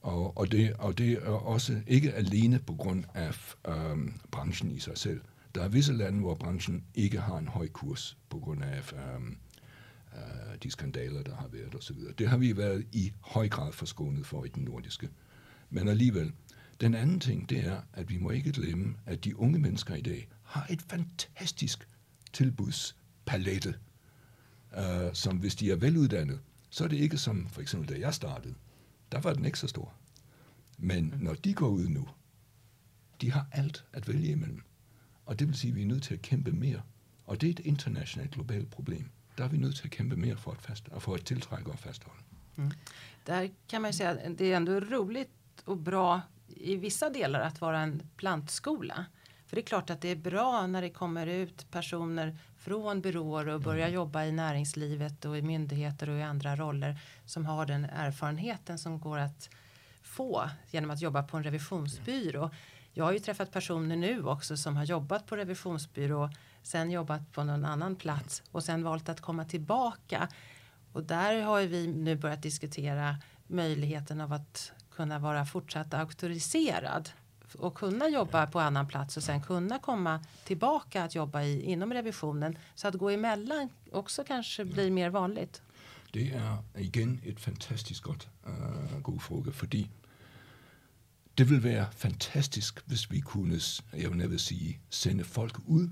og, 0.00 0.36
og, 0.38 0.52
det, 0.52 0.72
og 0.72 0.98
det 0.98 1.12
er 1.12 1.28
også 1.28 1.80
ikke 1.86 2.12
alene 2.12 2.58
på 2.58 2.74
grund 2.74 3.04
af 3.14 3.54
øhm, 3.68 4.20
branchen 4.30 4.70
i 4.70 4.78
sig 4.78 4.98
selv. 4.98 5.20
Der 5.54 5.62
er 5.62 5.68
visse 5.68 5.92
lande, 5.92 6.20
hvor 6.20 6.34
branchen 6.34 6.84
ikke 6.94 7.20
har 7.20 7.38
en 7.38 7.48
høj 7.48 7.68
kurs 7.68 8.18
på 8.28 8.38
grund 8.38 8.64
af 8.64 8.92
øhm, 8.92 9.36
øh, 10.14 10.56
de 10.62 10.70
skandaler, 10.70 11.22
der 11.22 11.36
har 11.36 11.48
været 11.48 11.74
osv. 11.74 11.96
Det 12.18 12.28
har 12.28 12.36
vi 12.36 12.56
været 12.56 12.86
i 12.92 13.12
høj 13.20 13.48
grad 13.48 13.72
forskånet 13.72 14.26
for 14.26 14.44
i 14.44 14.48
den 14.48 14.62
nordiske. 14.62 15.08
Men 15.70 15.88
alligevel, 15.88 16.32
den 16.80 16.94
anden 16.94 17.20
ting, 17.20 17.50
det 17.50 17.66
er, 17.66 17.80
at 17.92 18.10
vi 18.10 18.18
må 18.18 18.30
ikke 18.30 18.52
glemme, 18.52 18.94
at 19.06 19.24
de 19.24 19.38
unge 19.38 19.58
mennesker 19.58 19.94
i 19.94 20.00
dag 20.00 20.28
har 20.42 20.66
et 20.70 20.82
fantastisk 20.82 21.88
tilbudspalette, 22.32 23.74
øh, 24.78 25.10
som 25.12 25.36
hvis 25.36 25.54
de 25.54 25.70
er 25.70 25.76
veluddannet, 25.76 26.40
så 26.70 26.84
er 26.84 26.88
det 26.88 26.96
ikke 26.96 27.18
som 27.18 27.48
for 27.48 27.60
eksempel 27.60 27.88
da 27.88 28.00
jeg 28.00 28.14
startede. 28.14 28.54
Der 29.12 29.20
var 29.20 29.32
den 29.32 29.44
ikke 29.44 29.58
så 29.58 29.68
stor. 29.68 29.92
Men 30.78 31.14
når 31.18 31.34
de 31.34 31.54
går 31.54 31.68
ud 31.68 31.88
nu, 31.88 32.08
de 33.20 33.32
har 33.32 33.46
alt 33.52 33.84
at 33.92 34.08
vælge 34.08 34.30
imellem. 34.30 34.62
Og 35.26 35.38
det 35.38 35.48
vil 35.48 35.56
sige, 35.56 35.70
at 35.70 35.76
vi 35.76 35.82
er 35.82 35.86
nødt 35.86 36.02
til 36.02 36.14
at 36.14 36.22
kæmpe 36.22 36.52
mere. 36.52 36.82
Og 37.26 37.40
det 37.40 37.46
er 37.46 37.50
et 37.50 37.60
internationalt 37.60 38.30
globalt 38.30 38.70
problem. 38.70 39.10
Der 39.38 39.44
er 39.44 39.48
vi 39.48 39.56
nødt 39.56 39.76
til 39.76 39.84
at 39.84 39.90
kæmpe 39.90 40.16
mere 40.16 40.36
for 40.36 40.50
at, 40.50 40.62
fast, 40.62 40.88
for 40.98 41.14
at 41.14 41.24
tiltrække 41.24 41.70
og 41.70 41.78
fastholde. 41.78 42.22
Där 43.26 43.50
kan 43.68 43.82
man 43.82 43.92
säga 43.92 44.10
att 44.10 44.38
det 44.38 44.52
är 44.52 44.56
ändå 44.56 44.80
roligt 44.80 45.30
och 45.64 45.76
bra 45.76 46.20
i 46.46 46.76
vissa 46.76 47.10
delar 47.10 47.40
att 47.40 47.60
vara 47.60 47.80
en 47.80 48.02
plantskola. 48.16 49.06
För 49.46 49.56
det 49.56 49.62
är 49.62 49.66
klart 49.66 49.90
att 49.90 50.00
det 50.00 50.08
är 50.08 50.16
bra 50.16 50.66
när 50.66 50.82
det 50.82 50.90
kommer 50.90 51.26
ut 51.26 51.70
personer 51.70 52.38
från 52.60 53.00
byråer 53.00 53.48
och 53.48 53.60
börjar 53.60 53.88
jobba 53.88 54.24
i 54.24 54.32
näringslivet 54.32 55.24
och 55.24 55.38
i 55.38 55.42
myndigheter 55.42 56.10
och 56.10 56.18
i 56.18 56.22
andra 56.22 56.56
roller 56.56 57.00
som 57.24 57.46
har 57.46 57.66
den 57.66 57.84
erfarenheten 57.84 58.78
som 58.78 59.00
går 59.00 59.18
att 59.18 59.50
få 60.02 60.50
genom 60.70 60.90
att 60.90 61.00
jobba 61.00 61.22
på 61.22 61.36
en 61.36 61.44
revisionsbyrå. 61.44 62.50
Jag 62.92 63.04
har 63.04 63.12
ju 63.12 63.18
träffat 63.18 63.52
personer 63.52 63.96
nu 63.96 64.24
också 64.24 64.56
som 64.56 64.76
har 64.76 64.84
jobbat 64.84 65.26
på 65.26 65.36
revisionsbyrå, 65.36 66.30
sen 66.62 66.90
jobbat 66.90 67.32
på 67.32 67.44
någon 67.44 67.64
annan 67.64 67.96
plats 67.96 68.42
och 68.50 68.64
sen 68.64 68.82
valt 68.82 69.08
att 69.08 69.20
komma 69.20 69.44
tillbaka. 69.44 70.28
Och 70.92 71.02
där 71.02 71.42
har 71.42 71.62
vi 71.62 71.86
nu 71.86 72.16
börjat 72.16 72.42
diskutera 72.42 73.16
möjligheten 73.46 74.20
av 74.20 74.32
att 74.32 74.72
kunna 74.90 75.18
vara 75.18 75.46
fortsatt 75.46 75.94
auktoriserad 75.94 77.10
och 77.54 77.74
kunna 77.74 78.08
jobba 78.08 78.46
på 78.46 78.60
annan 78.60 78.86
plats 78.86 79.16
och 79.16 79.22
sen 79.22 79.40
kunna 79.40 79.78
komma 79.78 80.20
tillbaka 80.44 81.04
att 81.04 81.14
jobba 81.14 81.42
i, 81.42 81.62
inom 81.62 81.92
revisionen. 81.92 82.58
Så 82.74 82.88
att 82.88 82.94
gå 82.94 83.10
emellan 83.10 83.68
också 83.92 84.24
kanske 84.24 84.64
blir 84.64 84.90
mer 84.90 85.10
vanligt. 85.10 85.62
Det 86.14 86.34
er 86.34 86.64
igen 86.78 87.20
et 87.22 87.40
fantastisk 87.40 88.02
godt 88.02 88.28
uh, 88.46 89.02
god 89.02 89.20
fråga, 89.20 89.50
fordi 89.50 89.90
det 91.38 91.50
vil 91.50 91.62
være 91.62 91.86
fantastisk, 91.92 92.80
hvis 92.86 93.10
vi 93.10 93.20
kunne, 93.20 93.60
jeg 93.92 94.30
vil 94.30 94.38
sige, 94.38 94.80
sende 94.90 95.24
folk 95.24 95.58
ud. 95.66 95.88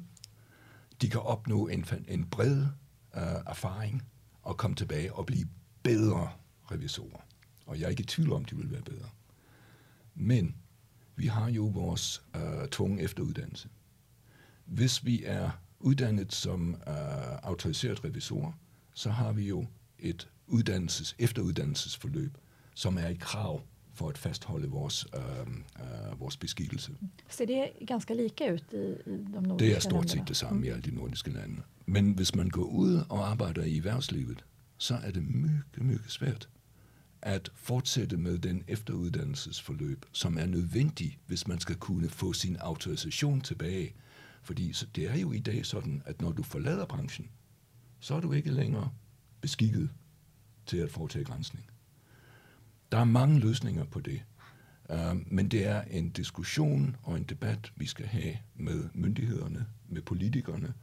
De 1.00 1.10
kan 1.10 1.20
opnå 1.20 1.68
en, 1.68 1.84
en 2.08 2.24
bred 2.30 2.62
uh, 2.62 3.22
erfaring 3.46 4.02
og 4.42 4.56
komme 4.56 4.76
tilbage 4.76 5.12
og 5.12 5.26
blive 5.26 5.48
bedre 5.82 6.30
revisorer. 6.72 7.20
Og 7.66 7.80
jeg 7.80 7.84
er 7.84 7.90
ikke 7.90 8.02
i 8.02 8.06
tvivl 8.06 8.32
om, 8.32 8.44
de 8.44 8.56
vil 8.56 8.70
være 8.70 8.82
bedre. 8.82 9.08
Men 10.14 10.54
vi 11.18 11.26
har 11.26 11.50
jo 11.50 11.64
vores 11.64 12.22
uh, 12.36 12.68
tvungne 12.70 13.02
efteruddannelse. 13.02 13.68
Hvis 14.64 15.04
vi 15.04 15.24
er 15.24 15.50
uddannet 15.80 16.32
som 16.32 16.70
uh, 16.70 16.92
autoriseret 17.42 18.04
revisor, 18.04 18.54
så 18.94 19.10
har 19.10 19.32
vi 19.32 19.48
jo 19.48 19.66
et 19.98 20.28
uddannelses, 20.46 21.16
efteruddannelsesforløb, 21.18 22.38
som 22.74 22.98
er 22.98 23.08
et 23.08 23.20
krav 23.20 23.62
for 23.94 24.08
at 24.08 24.18
fastholde 24.18 24.68
vores, 24.68 25.06
uh, 25.16 25.48
uh, 26.12 26.20
vores 26.20 26.36
beskikkelse. 26.36 26.92
Ser 27.28 27.46
det 27.46 27.86
ganska 27.86 28.14
lika 28.14 28.52
ut 28.52 28.64
i, 28.72 28.76
i 28.76 29.10
de 29.10 29.42
nordiska 29.42 29.66
Det 29.66 29.76
er 29.76 29.80
stort 29.80 30.10
set 30.10 30.28
det 30.28 30.36
samme 30.36 30.66
i 30.66 30.68
alle 30.68 30.82
de 30.82 30.94
nordiske 30.94 31.30
lande. 31.30 31.62
Men 31.86 32.12
hvis 32.12 32.34
man 32.34 32.48
går 32.48 32.64
ud 32.64 33.04
og 33.08 33.30
arbejder 33.30 33.62
i 33.62 33.76
erhvervslivet, 33.76 34.44
så 34.78 34.94
er 34.94 35.10
det 35.10 35.22
mycket, 35.22 35.82
mycket 35.82 36.10
svært 36.10 36.48
at 37.22 37.50
fortsætte 37.54 38.16
med 38.16 38.38
den 38.38 38.64
efteruddannelsesforløb, 38.68 40.04
som 40.12 40.38
er 40.38 40.46
nødvendig, 40.46 41.18
hvis 41.26 41.48
man 41.48 41.60
skal 41.60 41.76
kunne 41.76 42.08
få 42.08 42.32
sin 42.32 42.56
autorisation 42.56 43.40
tilbage. 43.40 43.94
Fordi 44.42 44.72
så 44.72 44.86
det 44.94 45.10
er 45.10 45.16
jo 45.16 45.32
i 45.32 45.38
dag 45.38 45.66
sådan, 45.66 46.02
at 46.06 46.20
når 46.20 46.32
du 46.32 46.42
forlader 46.42 46.86
branchen, 46.86 47.28
så 48.00 48.14
er 48.14 48.20
du 48.20 48.32
ikke 48.32 48.50
længere 48.50 48.90
beskikket 49.40 49.90
til 50.66 50.76
at 50.76 50.90
foretage 50.90 51.24
grænsning. 51.24 51.66
Der 52.92 52.98
er 52.98 53.04
mange 53.04 53.40
løsninger 53.40 53.84
på 53.84 54.00
det, 54.00 54.22
uh, 54.90 55.32
men 55.32 55.48
det 55.48 55.66
er 55.66 55.82
en 55.82 56.10
diskussion 56.10 56.96
og 57.02 57.16
en 57.16 57.24
debat, 57.24 57.72
vi 57.76 57.86
skal 57.86 58.06
have 58.06 58.36
med 58.54 58.88
myndighederne, 58.94 59.66
med 59.88 60.02
politikerne, 60.02 60.74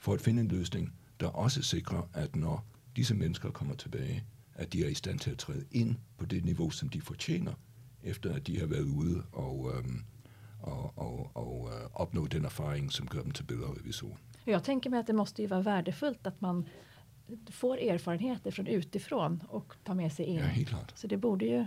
for 0.00 0.14
at 0.14 0.20
finde 0.20 0.42
en 0.42 0.48
løsning, 0.48 0.92
der 1.20 1.26
også 1.26 1.62
sikrer, 1.62 2.08
at 2.12 2.36
når 2.36 2.66
disse 2.96 3.14
mennesker 3.14 3.50
kommer 3.50 3.74
tilbage, 3.74 4.24
at 4.54 4.72
de 4.72 4.84
er 4.84 4.88
i 4.88 4.94
stand 4.94 5.18
til 5.18 5.30
at 5.30 5.38
træde 5.38 5.64
ind 5.70 5.96
på 6.18 6.26
det 6.26 6.44
niveau, 6.44 6.70
som 6.70 6.88
de 6.88 7.00
fortjener, 7.00 7.52
efter 8.02 8.34
at 8.34 8.46
de 8.46 8.58
har 8.58 8.66
været 8.66 8.84
ude 8.84 9.22
og, 9.32 9.72
øhm, 9.76 10.04
og, 10.60 10.98
og, 10.98 11.30
og 11.36 11.70
øh, 11.72 11.90
opnå 11.92 12.26
den 12.26 12.44
erfaring, 12.44 12.92
som 12.92 13.06
gør 13.08 13.22
dem 13.22 13.30
til 13.30 13.42
bedre 13.44 13.74
revisorer. 13.80 14.16
Jag 14.46 14.64
tänker 14.64 14.90
mig 14.90 14.98
att 14.98 15.06
det 15.06 15.14
måste 15.14 15.42
ju 15.42 15.48
vara 15.48 15.60
värdefullt 15.62 16.26
att 16.26 16.40
man 16.40 16.64
får 17.50 17.76
erfarenheter 17.80 18.50
från 18.50 18.66
utifrån 18.66 19.42
och 19.48 19.74
tar 19.84 19.94
med 19.94 20.12
sig 20.12 20.24
in. 20.26 20.36
Ja, 20.38 20.44
helt 20.44 20.68
klart. 20.68 20.92
Så 20.96 21.06
det 21.06 21.16
borde 21.20 21.44
ju, 21.46 21.66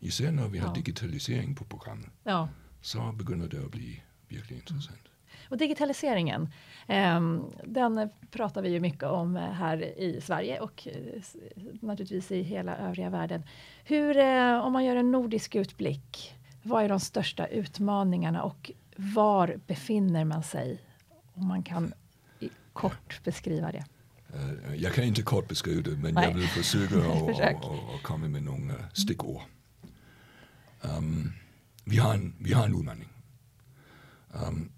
Især 0.00 0.30
når 0.30 0.48
vi 0.48 0.58
har 0.58 0.68
Ja. 0.68 0.72
digitalisering 0.74 1.56
på 1.56 1.64
programmet, 1.64 2.08
ja. 2.24 2.48
så 2.80 3.12
begynder 3.18 3.48
det 3.48 3.58
at 3.64 3.70
blive 3.70 3.96
virkelig 4.28 4.58
interessant. 4.58 5.01
Och 5.52 5.58
digitaliseringen, 5.58 6.48
ehm, 6.86 7.44
den 7.64 8.08
pratar 8.30 8.62
vi 8.62 8.68
ju 8.68 8.80
mycket 8.80 9.02
om 9.02 9.36
eh, 9.36 9.42
här 9.42 9.82
i 9.98 10.20
Sverige 10.20 10.60
och 10.60 10.88
eh, 10.88 11.22
naturligtvis 11.80 12.30
i 12.30 12.42
hela 12.42 12.76
övriga 12.76 13.10
världen. 13.10 13.42
Hur, 13.84 14.16
eh, 14.16 14.58
om 14.58 14.72
man 14.72 14.84
gör 14.84 14.96
en 14.96 15.10
nordisk 15.10 15.54
utblick, 15.54 16.34
vad 16.62 16.84
är 16.84 16.88
de 16.88 17.00
största 17.00 17.46
utmaningarna 17.46 18.42
och 18.42 18.70
var 18.96 19.56
befinner 19.66 20.24
man 20.24 20.42
sig? 20.42 20.80
Om 21.34 21.48
man 21.48 21.62
kan 21.62 21.92
kort 22.72 23.20
beskriva 23.24 23.72
det. 23.72 23.84
Øh, 24.34 24.82
Jeg 24.82 24.92
kan 24.92 25.04
ikke 25.04 25.22
kort 25.22 25.48
beskrive 25.48 25.82
det, 25.82 25.98
men 26.02 26.14
Nej. 26.14 26.24
jeg 26.24 26.34
vil 26.34 26.48
forsøge 26.48 26.84
at, 27.12 27.18
Forsøg. 27.18 27.44
at, 27.44 27.56
at, 27.56 27.94
at 27.94 28.02
komme 28.02 28.28
med 28.28 28.40
nogle 28.40 28.72
øh, 28.72 28.80
stikord. 28.94 29.46
Um, 30.98 31.32
vi, 31.84 31.96
har 31.96 32.12
en, 32.14 32.34
vi 32.40 32.50
har 32.52 32.64
en 32.64 32.74
udmandring. 32.74 33.10
Um, 34.48 34.70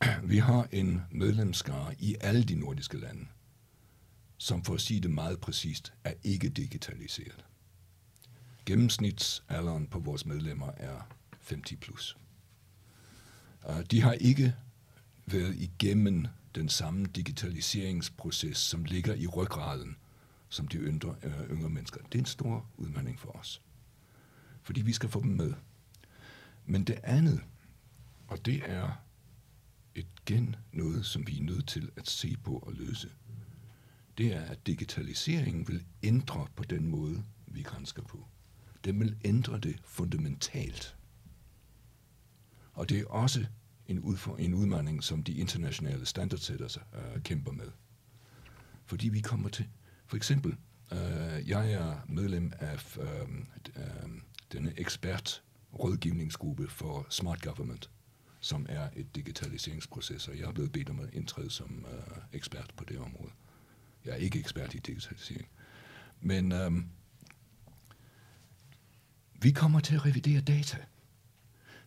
vi 0.22 0.38
har 0.38 0.68
en 0.72 1.02
medlemskare 1.10 1.94
i 1.98 2.16
alle 2.20 2.44
de 2.44 2.54
nordiske 2.54 2.98
lande, 2.98 3.26
som 4.38 4.64
for 4.64 4.74
at 4.74 4.80
sige 4.80 5.00
det 5.00 5.10
meget 5.10 5.40
præcist, 5.40 5.92
er 6.04 6.12
ikke 6.22 6.48
digitaliseret. 6.48 7.44
Gennemsnitsalderen 8.66 9.86
på 9.86 9.98
vores 9.98 10.26
medlemmer 10.26 10.70
er 10.76 11.00
50 11.48 11.80
plus. 11.80 12.16
Øh, 13.68 13.84
de 13.90 14.00
har 14.00 14.12
ikke 14.12 14.54
været 15.26 15.54
igennem 15.54 16.26
den 16.54 16.68
samme 16.68 17.06
digitaliseringsproces, 17.06 18.58
som 18.58 18.84
ligger 18.84 19.14
i 19.14 19.26
ryggraden, 19.26 19.96
som 20.48 20.68
de 20.68 20.76
yngre, 20.76 21.14
øh, 21.22 21.50
yngre 21.50 21.70
mennesker. 21.70 22.00
Det 22.02 22.14
er 22.14 22.22
en 22.22 22.26
stor 22.26 22.66
udmaning 22.76 23.20
for 23.20 23.30
os. 23.30 23.62
Fordi 24.62 24.82
vi 24.82 24.92
skal 24.92 25.08
få 25.08 25.22
dem 25.22 25.30
med. 25.30 25.54
Men 26.66 26.84
det 26.84 27.00
andet, 27.02 27.40
og 28.28 28.46
det 28.46 28.62
er 28.66 29.05
igen 29.96 30.56
noget, 30.72 31.06
som 31.06 31.26
vi 31.26 31.38
er 31.38 31.42
nødt 31.42 31.68
til 31.68 31.90
at 31.96 32.08
se 32.08 32.36
på 32.44 32.58
og 32.58 32.72
løse, 32.72 33.10
det 34.18 34.34
er, 34.34 34.40
at 34.40 34.66
digitaliseringen 34.66 35.68
vil 35.68 35.84
ændre 36.02 36.46
på 36.56 36.64
den 36.64 36.88
måde, 36.88 37.24
vi 37.46 37.62
grænsker 37.62 38.02
på. 38.02 38.26
Den 38.84 39.00
vil 39.00 39.16
ændre 39.24 39.58
det 39.58 39.80
fundamentalt. 39.84 40.96
Og 42.72 42.88
det 42.88 43.00
er 43.00 43.06
også 43.06 43.46
en, 43.86 44.00
udfor, 44.00 44.36
en 44.36 44.54
udmaning, 44.54 45.04
som 45.04 45.22
de 45.22 45.32
internationale 45.32 46.06
standardsætter 46.06 46.68
uh, 46.92 47.22
kæmper 47.22 47.52
med. 47.52 47.70
Fordi 48.84 49.08
vi 49.08 49.20
kommer 49.20 49.48
til, 49.48 49.68
for 50.06 50.16
eksempel, 50.16 50.56
øh, 50.92 51.48
jeg 51.48 51.72
er 51.72 52.00
medlem 52.08 52.52
af 52.58 52.96
øh, 52.98 53.28
øh, 53.76 54.10
denne 54.52 54.72
ekspert 54.76 55.42
rådgivningsgruppe 55.78 56.68
for 56.68 57.06
Smart 57.10 57.42
Government, 57.42 57.90
som 58.46 58.66
er 58.68 58.88
et 58.96 59.14
digitaliseringsproces, 59.14 60.28
og 60.28 60.38
jeg 60.38 60.44
er 60.44 60.52
blevet 60.52 60.72
bedt 60.72 60.90
om 60.90 61.00
at 61.00 61.14
indtræde 61.14 61.50
som 61.50 61.86
øh, 61.92 62.16
ekspert 62.32 62.72
på 62.76 62.84
det 62.84 62.98
område. 62.98 63.32
Jeg 64.04 64.12
er 64.12 64.16
ikke 64.16 64.38
ekspert 64.38 64.74
i 64.74 64.78
digitalisering. 64.78 65.48
Men 66.20 66.52
øh, 66.52 66.72
vi 69.42 69.50
kommer 69.50 69.80
til 69.80 69.94
at 69.94 70.06
revidere 70.06 70.40
data. 70.40 70.78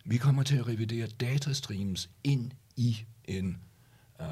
Vi 0.04 0.16
kommer 0.16 0.42
til 0.42 0.56
at 0.56 0.66
revidere 0.66 1.06
datastreams 1.06 2.10
ind 2.24 2.52
i 2.76 3.04
en 3.24 3.62
øh, 4.20 4.26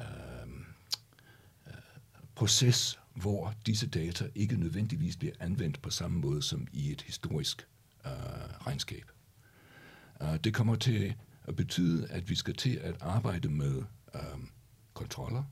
øh, 0.00 0.06
øh 1.66 1.72
proces, 2.34 2.98
hvor 3.14 3.54
disse 3.66 3.86
data 3.86 4.28
ikke 4.34 4.56
nødvendigvis 4.56 5.16
bliver 5.16 5.34
anvendt 5.40 5.82
på 5.82 5.90
samme 5.90 6.18
måde 6.18 6.42
som 6.42 6.66
i 6.72 6.92
et 6.92 7.02
historisk 7.02 7.68
øh, 8.06 8.12
regnskab. 8.66 9.15
Uh, 10.20 10.36
det 10.44 10.54
kommer 10.54 10.74
til 10.74 11.14
at 11.44 11.56
betyde, 11.56 12.08
at 12.10 12.30
vi 12.30 12.34
skal 12.34 12.54
til 12.54 12.76
at 12.76 12.96
arbejde 13.00 13.48
med 13.48 13.82
um, 14.14 14.50
kontroller, 14.94 15.44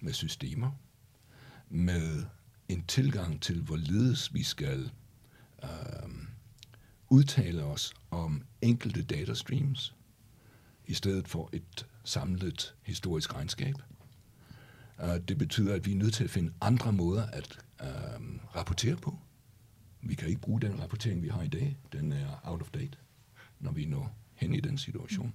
med 0.00 0.12
systemer, 0.12 0.70
med 1.68 2.24
en 2.68 2.84
tilgang 2.84 3.42
til, 3.42 3.62
hvorledes 3.62 4.34
vi 4.34 4.42
skal 4.42 4.90
uh, 5.62 6.10
udtale 7.08 7.64
os 7.64 7.94
om 8.10 8.42
enkelte 8.62 9.02
datastreams, 9.02 9.94
i 10.86 10.94
stedet 10.94 11.28
for 11.28 11.50
et 11.52 11.86
samlet 12.04 12.74
historisk 12.82 13.34
regnskab. 13.34 13.74
Uh, 15.02 15.16
det 15.28 15.38
betyder, 15.38 15.74
at 15.74 15.86
vi 15.86 15.92
er 15.92 15.96
nødt 15.96 16.14
til 16.14 16.24
at 16.24 16.30
finde 16.30 16.52
andre 16.60 16.92
måder 16.92 17.26
at 17.26 17.58
uh, 17.80 17.86
rapportere 18.56 18.96
på. 18.96 19.18
Vi 20.00 20.14
kan 20.14 20.28
ikke 20.28 20.40
bruge 20.40 20.60
den 20.60 20.82
rapportering, 20.82 21.22
vi 21.22 21.28
har 21.28 21.42
i 21.42 21.48
dag. 21.48 21.78
Den 21.92 22.12
er 22.12 22.40
out 22.44 22.62
of 22.62 22.70
date, 22.70 22.98
når 23.60 23.72
vi 23.72 23.84
når 23.84 24.14
hen 24.34 24.54
i 24.54 24.60
den 24.60 24.78
situation. 24.78 25.34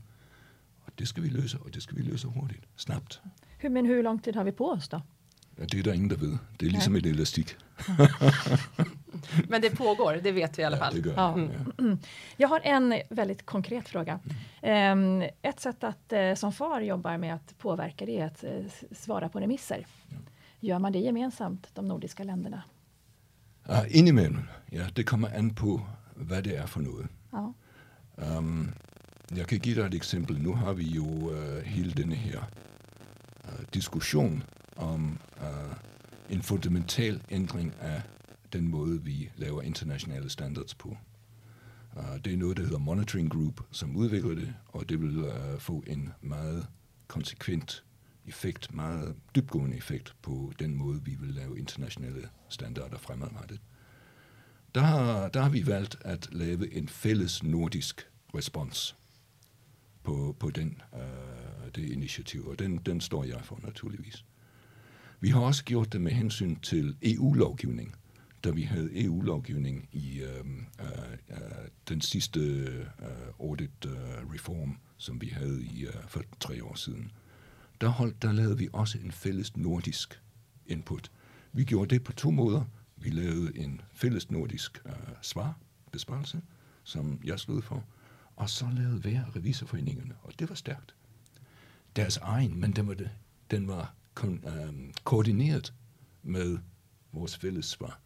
Og 0.86 1.00
det 1.00 1.08
skal 1.08 1.24
vi 1.24 1.30
løse, 1.30 1.58
og 1.60 1.74
det 1.74 1.84
skal 1.84 1.98
vi 1.98 2.02
løse 2.02 2.28
hurtigt, 2.28 2.68
snabbt. 2.76 3.22
Men 3.70 3.86
hur 3.86 4.02
lång 4.02 4.24
tid 4.24 4.36
har 4.36 4.44
vi 4.44 4.52
på 4.52 4.72
oss 4.72 4.90
då? 4.90 5.02
Ja, 5.58 5.64
det 5.64 5.80
er 5.80 5.84
der 5.84 5.94
ingen, 5.94 6.10
der 6.10 6.18
ved. 6.18 6.38
Det 6.60 6.66
er 6.66 6.72
ligesom 6.72 6.96
et 6.96 7.06
elastik. 7.06 7.58
Men 9.50 9.62
det 9.62 9.78
pågår, 9.78 10.14
det 10.24 10.32
vet 10.32 10.58
vi 10.58 10.62
i 10.62 10.66
alla 10.66 10.78
fall. 10.78 10.96
Ja, 10.96 11.02
det 11.02 11.04
gør 11.04 11.14
Ja. 11.14 11.40
Ja. 11.40 11.98
Jag 12.38 12.48
har 12.48 12.60
en 12.60 13.02
väldigt 13.10 13.46
konkret 13.46 13.90
fråga. 13.90 14.20
Ehm, 14.62 15.24
ett 15.42 15.60
sätt 15.60 15.84
att 15.84 16.14
eh, 16.14 16.34
som 16.34 16.54
far 16.54 16.82
jobbar 16.82 17.18
med 17.18 17.34
att 17.34 17.58
påverka 17.58 18.06
det 18.06 18.20
är 18.20 18.26
att 18.26 18.44
eh, 18.44 18.52
svara 18.92 19.30
på 19.30 19.40
remisser. 19.40 19.86
Gör 20.60 20.80
man 20.80 20.92
det 20.92 21.00
gemensamt, 21.00 21.68
de 21.74 21.88
nordiska 21.88 22.24
länderna? 22.24 22.64
Uh, 23.70 23.98
indimellem, 23.98 24.50
ja, 24.70 24.84
det 24.94 25.04
kommer 25.04 25.38
an 25.38 25.56
på, 25.56 25.82
hvad 26.16 26.44
det 26.44 26.56
er 26.56 26.66
for 26.66 26.82
noget. 26.82 27.08
Ja. 27.32 27.54
Um, 28.18 28.74
jeg 29.36 29.48
kan 29.48 29.60
give 29.60 29.76
dig 29.76 29.88
et 29.88 29.94
eksempel. 29.94 30.42
Nu 30.42 30.56
har 30.56 30.74
vi 30.74 30.84
jo 30.84 31.06
uh, 31.06 31.58
hele 31.66 31.92
denne 31.92 32.16
her 32.16 32.42
uh, 33.44 33.66
diskussion 33.74 34.44
om 34.76 35.20
uh, 35.38 35.74
en 36.30 36.42
fundamental 36.42 37.22
ændring 37.30 37.76
af 37.80 38.02
den 38.54 38.68
måde, 38.68 39.04
vi 39.04 39.32
laver 39.36 39.62
internationale 39.62 40.30
standards 40.30 40.76
på. 40.76 40.98
Uh, 41.96 42.18
det 42.26 42.34
er 42.34 42.38
noget, 42.38 42.58
der 42.58 42.64
hedder 42.64 42.78
Monitoring 42.78 43.32
Group, 43.32 43.62
som 43.72 43.96
udvikler 43.96 44.36
det, 44.36 44.54
og 44.68 44.90
det 44.90 45.02
vil 45.02 45.18
uh, 45.18 45.60
få 45.60 45.84
en 45.88 46.14
meget 46.22 46.68
konsekvent 47.08 47.84
effekt, 48.26 48.74
meget 48.74 49.16
dybgående 49.36 49.78
effekt 49.78 50.16
på 50.22 50.54
den 50.60 50.76
måde, 50.76 51.04
vi 51.04 51.16
vil 51.20 51.30
lave 51.30 51.60
internationale 51.60 52.30
standarder 52.50 52.98
fremadrettet. 52.98 53.60
Der 54.76 54.82
har, 54.82 55.30
der 55.30 55.42
har 55.42 55.50
vi 55.50 55.68
valgt 55.68 55.98
at 56.02 56.28
lave 56.32 56.74
en 56.74 56.90
fælles 56.90 57.44
nordisk 57.44 58.08
respons 58.36 58.96
på, 60.04 60.36
på 60.40 60.50
den, 60.50 60.82
øh, 60.94 61.72
det 61.76 61.90
initiativ, 61.92 62.48
og 62.48 62.60
den, 62.60 62.78
den 62.78 63.02
står 63.02 63.24
jeg 63.24 63.42
for 63.44 63.60
naturligvis. 63.64 64.26
Vi 65.20 65.30
har 65.30 65.40
også 65.40 65.64
gjort 65.64 65.94
det 65.94 66.02
med 66.02 66.12
hensyn 66.12 66.56
til 66.60 66.96
EU-lovgivning, 67.02 67.96
da 68.44 68.50
vi 68.50 68.62
havde 68.62 69.04
EU-lovgivning 69.04 69.90
i 69.92 70.22
øh, 70.22 70.46
øh, 70.80 71.12
øh, 71.30 71.38
den 71.90 72.02
sidste 72.02 72.40
øh, 72.40 72.86
audit 73.40 73.86
øh, 73.86 74.34
reform, 74.34 74.78
som 74.98 75.22
vi 75.22 75.28
havde 75.28 75.64
i 75.64 75.86
øh, 75.86 75.94
for 76.08 76.22
tre 76.40 76.64
år 76.64 76.76
siden. 76.76 77.12
Der, 77.82 77.88
holdt, 77.88 78.22
der 78.22 78.32
lavede 78.32 78.58
vi 78.58 78.70
også 78.74 78.98
en 78.98 79.12
fælles 79.12 79.58
nordisk 79.58 80.22
input. 80.66 81.12
Vi 81.54 81.64
gjorde 81.64 81.96
det 81.96 82.04
på 82.04 82.14
to 82.14 82.32
måder. 82.32 82.64
Vi 83.04 83.10
lavede 83.10 83.58
en 83.58 83.82
fælles 83.94 84.32
nordisk 84.32 84.82
øh, 84.86 84.94
svar, 85.22 85.58
besparelse, 85.92 86.42
som 86.84 87.20
jeg 87.24 87.40
stod 87.40 87.62
for, 87.62 87.84
og 88.36 88.50
så 88.50 88.70
lavede 88.76 89.00
hver 89.00 89.36
revisorforeningerne, 89.36 90.16
og 90.24 90.40
det 90.40 90.50
var 90.50 90.56
stærkt. 90.56 90.96
Deres 91.96 92.18
egen, 92.18 92.60
men 92.60 92.72
den 92.72 92.88
var, 92.88 92.94
det, 92.94 93.10
den 93.52 93.68
var 93.68 93.94
kon, 94.14 94.44
øh, 94.48 94.94
koordineret 95.04 95.74
med 96.24 96.58
vores 97.12 97.38
fælles 97.38 97.66
svar. 97.66 98.00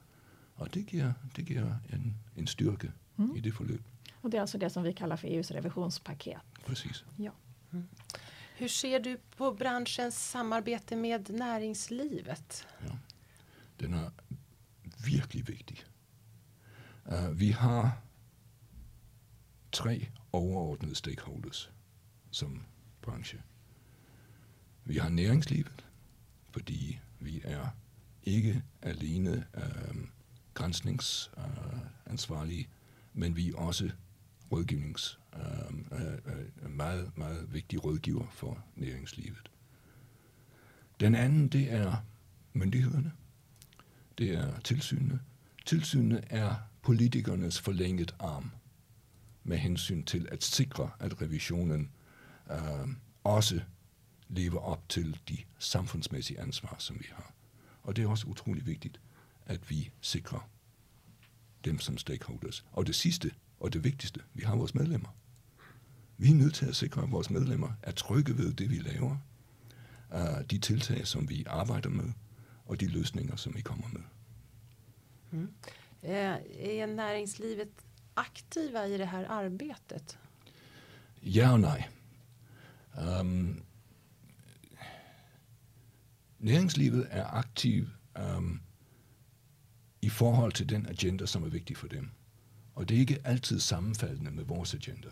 Og 0.55 0.73
det 0.73 0.85
giver, 0.85 1.13
det 1.35 1.45
giver 1.45 1.75
en, 1.93 2.17
en 2.35 2.47
styrke 2.47 2.91
mm. 3.17 3.35
i 3.35 3.39
det 3.39 3.53
forløb. 3.53 3.81
Och 4.21 4.31
det 4.31 4.37
är 4.37 4.41
alltså 4.41 4.57
det 4.57 4.69
som 4.69 4.83
vi 4.83 4.93
kallar 4.93 5.15
för 5.15 5.27
EUs 5.27 5.51
revisionspaket. 5.51 6.37
Præcis. 6.65 7.05
Ja. 7.17 7.31
Hur 8.57 8.67
ser 8.67 8.99
du 8.99 9.17
på 9.37 9.53
branschens 9.53 10.15
samarbete 10.15 10.95
med 10.95 11.29
näringslivet? 11.29 12.67
Den 13.79 13.93
er 13.93 14.11
virkelig 15.07 15.47
vigtig. 15.47 15.85
Uh, 17.05 17.39
vi 17.39 17.49
har 17.49 18.01
tre 19.71 20.07
overordnede 20.31 20.95
stakeholders 20.95 21.71
som 22.31 22.63
branche. 23.01 23.41
Vi 24.85 24.97
har 24.97 25.09
næringslivet, 25.09 25.85
fordi 26.51 26.99
vi 27.19 27.41
er 27.43 27.67
ikke 28.23 28.63
alene 28.81 29.31
um, 29.31 29.43
øh, 29.63 29.95
grænsningsansvarlige, 30.53 32.63
øh, 32.63 32.69
uh, 33.13 33.19
men 33.19 33.35
vi 33.35 33.49
er 33.49 33.57
også 33.57 33.91
rådgivnings, 34.51 35.19
øh, 35.35 35.41
øh, 35.91 36.17
øh, 36.25 36.45
meget, 36.71 37.17
meget 37.17 37.53
vigtig 37.53 37.85
rådgiver 37.85 38.27
for 38.31 38.63
næringslivet. 38.75 39.51
Den 40.99 41.15
anden, 41.15 41.47
det 41.47 41.71
er 41.71 41.95
myndighederne. 42.53 43.11
Det 44.17 44.33
er 44.33 44.59
tilsynene. 44.59 45.19
Tilsynene 45.65 46.31
er 46.31 46.55
politikernes 46.81 47.61
forlænget 47.61 48.15
arm 48.19 48.51
med 49.43 49.57
hensyn 49.57 50.03
til 50.03 50.27
at 50.31 50.43
sikre, 50.43 50.89
at 50.99 51.21
revisionen 51.21 51.91
øh, 52.51 52.87
også 53.23 53.61
lever 54.29 54.59
op 54.59 54.89
til 54.89 55.19
de 55.29 55.37
samfundsmæssige 55.59 56.39
ansvar, 56.39 56.75
som 56.79 56.95
vi 56.99 57.05
har. 57.11 57.33
Og 57.83 57.95
det 57.95 58.03
er 58.03 58.07
også 58.07 58.27
utrolig 58.27 58.65
vigtigt, 58.65 58.99
at 59.45 59.69
vi 59.69 59.91
sikrer 60.01 60.49
dem 61.65 61.79
som 61.79 61.97
stakeholders. 61.97 62.65
Og 62.71 62.87
det 62.87 62.95
sidste, 62.95 63.31
og 63.59 63.73
det 63.73 63.83
vigtigste, 63.83 64.19
vi 64.33 64.43
har 64.43 64.55
vores 64.55 64.75
medlemmer. 64.75 65.09
Vi 66.17 66.31
er 66.31 66.35
nødt 66.35 66.53
til 66.55 66.65
at 66.65 66.75
sikre, 66.75 67.03
at 67.03 67.11
vores 67.11 67.29
medlemmer 67.29 67.71
er 67.81 67.91
trygge 67.91 68.37
ved 68.37 68.53
det, 68.53 68.69
vi 68.69 68.77
laver, 68.77 69.17
uh, 70.13 70.45
de 70.51 70.57
tiltag, 70.57 71.07
som 71.07 71.29
vi 71.29 71.43
arbejder 71.47 71.89
med, 71.89 72.11
og 72.67 72.79
de 72.79 72.87
løsninger, 72.87 73.35
som 73.35 73.55
vi 73.55 73.61
kommer 73.61 73.87
med. 73.93 74.01
Eh, 76.01 76.35
Är 76.59 76.87
näringslivet 76.87 77.85
aktiva 78.13 78.87
i 78.87 78.97
det 78.97 79.05
här 79.05 79.23
arbetet? 79.23 80.17
Ja 81.21 81.51
og 81.51 81.59
nej. 81.59 81.89
Um, 83.21 83.63
næringslivet 86.39 87.07
er 87.09 87.25
aktiv 87.25 87.87
um, 88.37 88.61
i 90.01 90.09
forhold 90.09 90.51
til 90.51 90.69
den 90.69 90.85
agenda, 90.85 91.25
som 91.25 91.43
er 91.43 91.49
vigtig 91.49 91.77
for 91.77 91.87
dem. 91.87 92.11
Og 92.75 92.89
det 92.89 92.95
er 92.95 92.99
ikke 92.99 93.21
altid 93.23 93.59
sammenfaldende 93.59 94.31
med 94.31 94.43
vores 94.43 94.73
agenda. 94.73 95.09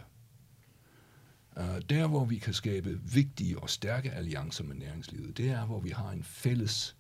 Uh, 1.58 1.80
der, 1.90 2.08
hvor 2.08 2.26
vi 2.26 2.38
kan 2.38 2.54
skabe 2.54 3.00
vigtige 3.14 3.60
og 3.60 3.70
stærke 3.70 4.12
alliancer 4.12 4.64
med 4.64 4.76
næringslivet, 4.76 5.38
det 5.38 5.50
er, 5.50 5.66
hvor 5.66 5.80
vi 5.80 5.90
har 5.90 6.12
en 6.12 6.24
fælles 6.24 6.96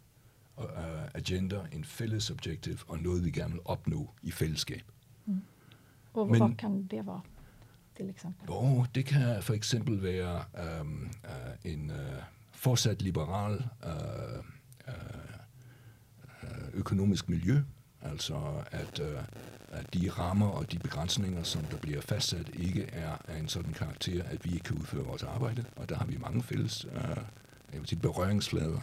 uh, 0.58 0.66
agenda, 1.14 1.60
en 1.72 1.84
fælles 1.86 2.30
objektiv 2.32 2.78
og 2.88 3.00
noget, 3.00 3.26
vi 3.26 3.32
gerne 3.32 3.52
vil 3.52 3.62
opnå 3.66 4.10
i 4.22 4.32
fællesskab. 4.32 4.82
Mm. 5.26 5.42
Og 6.14 6.30
Men- 6.30 6.40
vad 6.40 6.56
kan 6.56 6.88
det 6.92 7.06
vara? 7.06 7.22
Till 7.96 8.10
exempel. 8.10 8.50
Og 8.50 8.88
det 8.96 9.06
kan 9.06 9.44
for 9.44 9.54
eksempel 9.54 10.04
være 10.04 10.44
um, 10.82 11.10
uh, 11.24 11.72
en 11.72 11.90
uh, 11.92 11.96
fortsat 12.52 13.02
liberal 13.02 13.66
uh, 13.86 14.40
uh, 14.88 16.50
økonomisk 16.74 17.30
miljø, 17.30 17.64
altså 18.02 18.64
at, 18.72 19.00
uh, 19.00 19.24
at 19.68 19.94
de 19.94 20.10
rammer 20.10 20.48
og 20.48 20.72
de 20.72 20.80
begrænsninger, 20.80 21.44
som 21.44 21.62
der 21.64 21.78
bliver 21.78 22.02
fastsat, 22.02 22.50
ikke 22.54 22.84
er 22.84 23.18
af 23.28 23.38
en 23.40 23.48
sådan 23.48 23.74
karakter, 23.74 24.24
at 24.24 24.46
vi 24.46 24.50
ikke 24.52 24.64
kan 24.64 24.78
udføre 24.78 25.04
vores 25.06 25.24
arbejde, 25.24 25.66
og 25.76 25.90
der 25.90 25.96
har 25.98 26.06
vi 26.06 26.18
mange 26.18 26.44
fælles 26.44 26.86
uh, 26.86 26.92
jeg 27.74 27.80
vil 27.80 27.88
sige, 27.88 28.00
berøringsflader. 28.00 28.80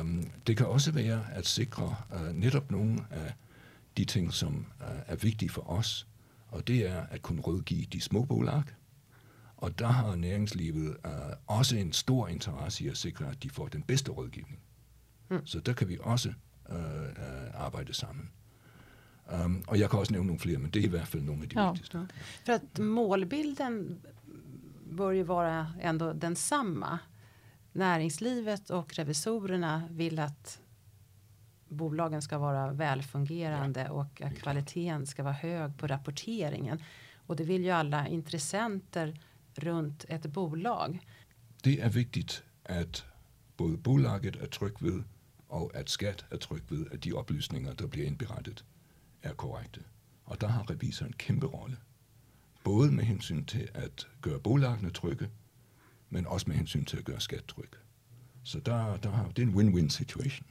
Um, 0.00 0.30
det 0.46 0.56
kan 0.56 0.66
også 0.66 0.92
være 0.92 1.24
at 1.32 1.46
sikre 1.46 1.96
uh, 2.14 2.34
netop 2.34 2.70
nogle 2.70 3.00
af 3.10 3.34
de 3.96 4.04
ting, 4.04 4.32
som 4.32 4.54
uh, 4.80 4.86
er 5.06 5.16
vigtige 5.16 5.48
for 5.48 5.70
os, 5.70 6.06
og 6.48 6.66
det 6.66 6.88
er 6.90 7.00
at 7.10 7.22
kunne 7.22 7.42
rådgive 7.42 7.86
de 7.92 8.00
små 8.00 8.24
bolag. 8.24 8.62
Og 9.56 9.78
der 9.78 9.86
har 9.86 10.16
næringslivet 10.16 10.88
uh, 11.04 11.10
også 11.46 11.76
en 11.76 11.92
stor 11.92 12.28
interesse 12.28 12.84
i 12.84 12.88
at 12.88 12.96
sikre, 12.96 13.30
at 13.30 13.42
de 13.42 13.50
får 13.50 13.68
den 13.68 13.82
bedste 13.82 14.10
rådgivning. 14.10 14.58
Mm. 15.30 15.46
Så 15.46 15.60
der 15.60 15.72
kan 15.72 15.88
vi 15.88 15.98
også 16.00 16.32
uh, 16.68 16.76
uh, 16.76 17.64
arbejde 17.64 17.94
sammen. 17.94 18.30
Um, 19.44 19.64
og 19.66 19.78
jeg 19.80 19.90
kan 19.90 19.98
også 19.98 20.12
nævne 20.12 20.26
nogle 20.26 20.40
flere, 20.40 20.58
men 20.58 20.70
det 20.70 20.80
er 20.80 20.86
i 20.86 20.88
hvert 20.88 21.08
fald 21.08 21.22
nogle 21.22 21.42
af 21.42 21.48
de 21.48 21.60
Ja. 21.60 21.70
vigtigste. 21.70 22.06
För 22.46 22.52
att 22.52 22.78
målbilden 22.78 24.00
bör 24.96 25.10
ju 25.10 25.22
vara 25.22 25.66
ändå 25.82 26.12
densamma. 26.12 26.98
Näringslivet 27.74 28.70
och 28.70 28.94
revisorerna 28.94 29.88
vill 29.90 30.18
att 30.18 30.60
bolagen 31.68 32.22
ska 32.22 32.38
vara 32.38 32.72
välfungerande 32.72 33.88
och 33.88 34.22
att 34.22 34.36
kvaliteten 34.36 35.06
ska 35.06 35.22
vara 35.22 35.32
hög 35.32 35.78
på 35.78 35.86
rapporteringen. 35.86 36.82
Och 37.26 37.36
det 37.36 37.44
vill 37.44 37.64
ju 37.64 37.70
alla 37.70 38.08
intressenter 38.08 39.20
runt 39.54 40.04
ett 40.08 40.26
bolag. 40.26 40.98
Det 41.64 41.80
er 41.80 41.88
vigtigt, 41.88 42.44
at 42.64 43.06
både 43.56 43.76
bolaget 43.76 44.36
er 44.36 44.46
tryg 44.46 44.82
ved, 44.82 45.02
og 45.48 45.70
at 45.74 45.90
skat 45.90 46.24
er 46.30 46.36
tryg 46.36 46.62
ved, 46.70 46.86
at 46.92 47.04
de 47.04 47.12
oplysninger, 47.12 47.74
der 47.74 47.86
bliver 47.86 48.06
indberettet, 48.06 48.64
er 49.22 49.34
korrekte. 49.34 49.80
Og 50.24 50.40
der 50.40 50.48
har 50.48 50.70
revisor 50.70 51.06
en 51.06 51.12
kæmpe 51.12 51.46
rolle. 51.46 51.76
Både 52.64 52.92
med 52.92 53.04
hensyn 53.04 53.44
til 53.44 53.68
at 53.74 54.08
gøre 54.20 54.40
bolagene 54.40 54.90
trygge, 54.90 55.30
men 56.14 56.26
også 56.26 56.48
med 56.48 56.56
hensyn 56.56 56.84
til 56.84 56.96
at 56.96 57.04
gøre 57.04 57.20
skat 57.20 57.44
tryg. 57.48 57.70
Så 58.44 58.58
der, 58.58 58.96
der 59.02 59.10
har, 59.10 59.28
det 59.36 59.42
er 59.42 59.46
en 59.46 59.54
win-win 59.54 59.88
situation. 59.88 60.46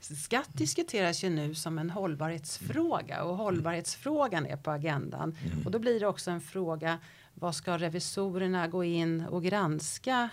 Skatt 0.00 0.48
diskuteras 0.58 1.24
ju 1.24 1.30
nu 1.30 1.54
som 1.54 1.78
en 1.78 1.90
hållbarhetsfråga 1.90 3.24
och 3.24 3.36
hållbarhetsfrågan 3.36 4.46
är 4.46 4.56
på 4.56 4.70
agendan. 4.70 5.36
Och 5.64 5.70
då 5.70 5.78
blir 5.78 6.00
det 6.00 6.06
också 6.06 6.30
en 6.30 6.40
fråga, 6.40 6.98
vad 7.34 7.54
ska 7.54 7.78
revisorerna 7.78 8.68
gå 8.68 8.84
in 8.84 9.20
och 9.20 9.42
granska 9.42 10.28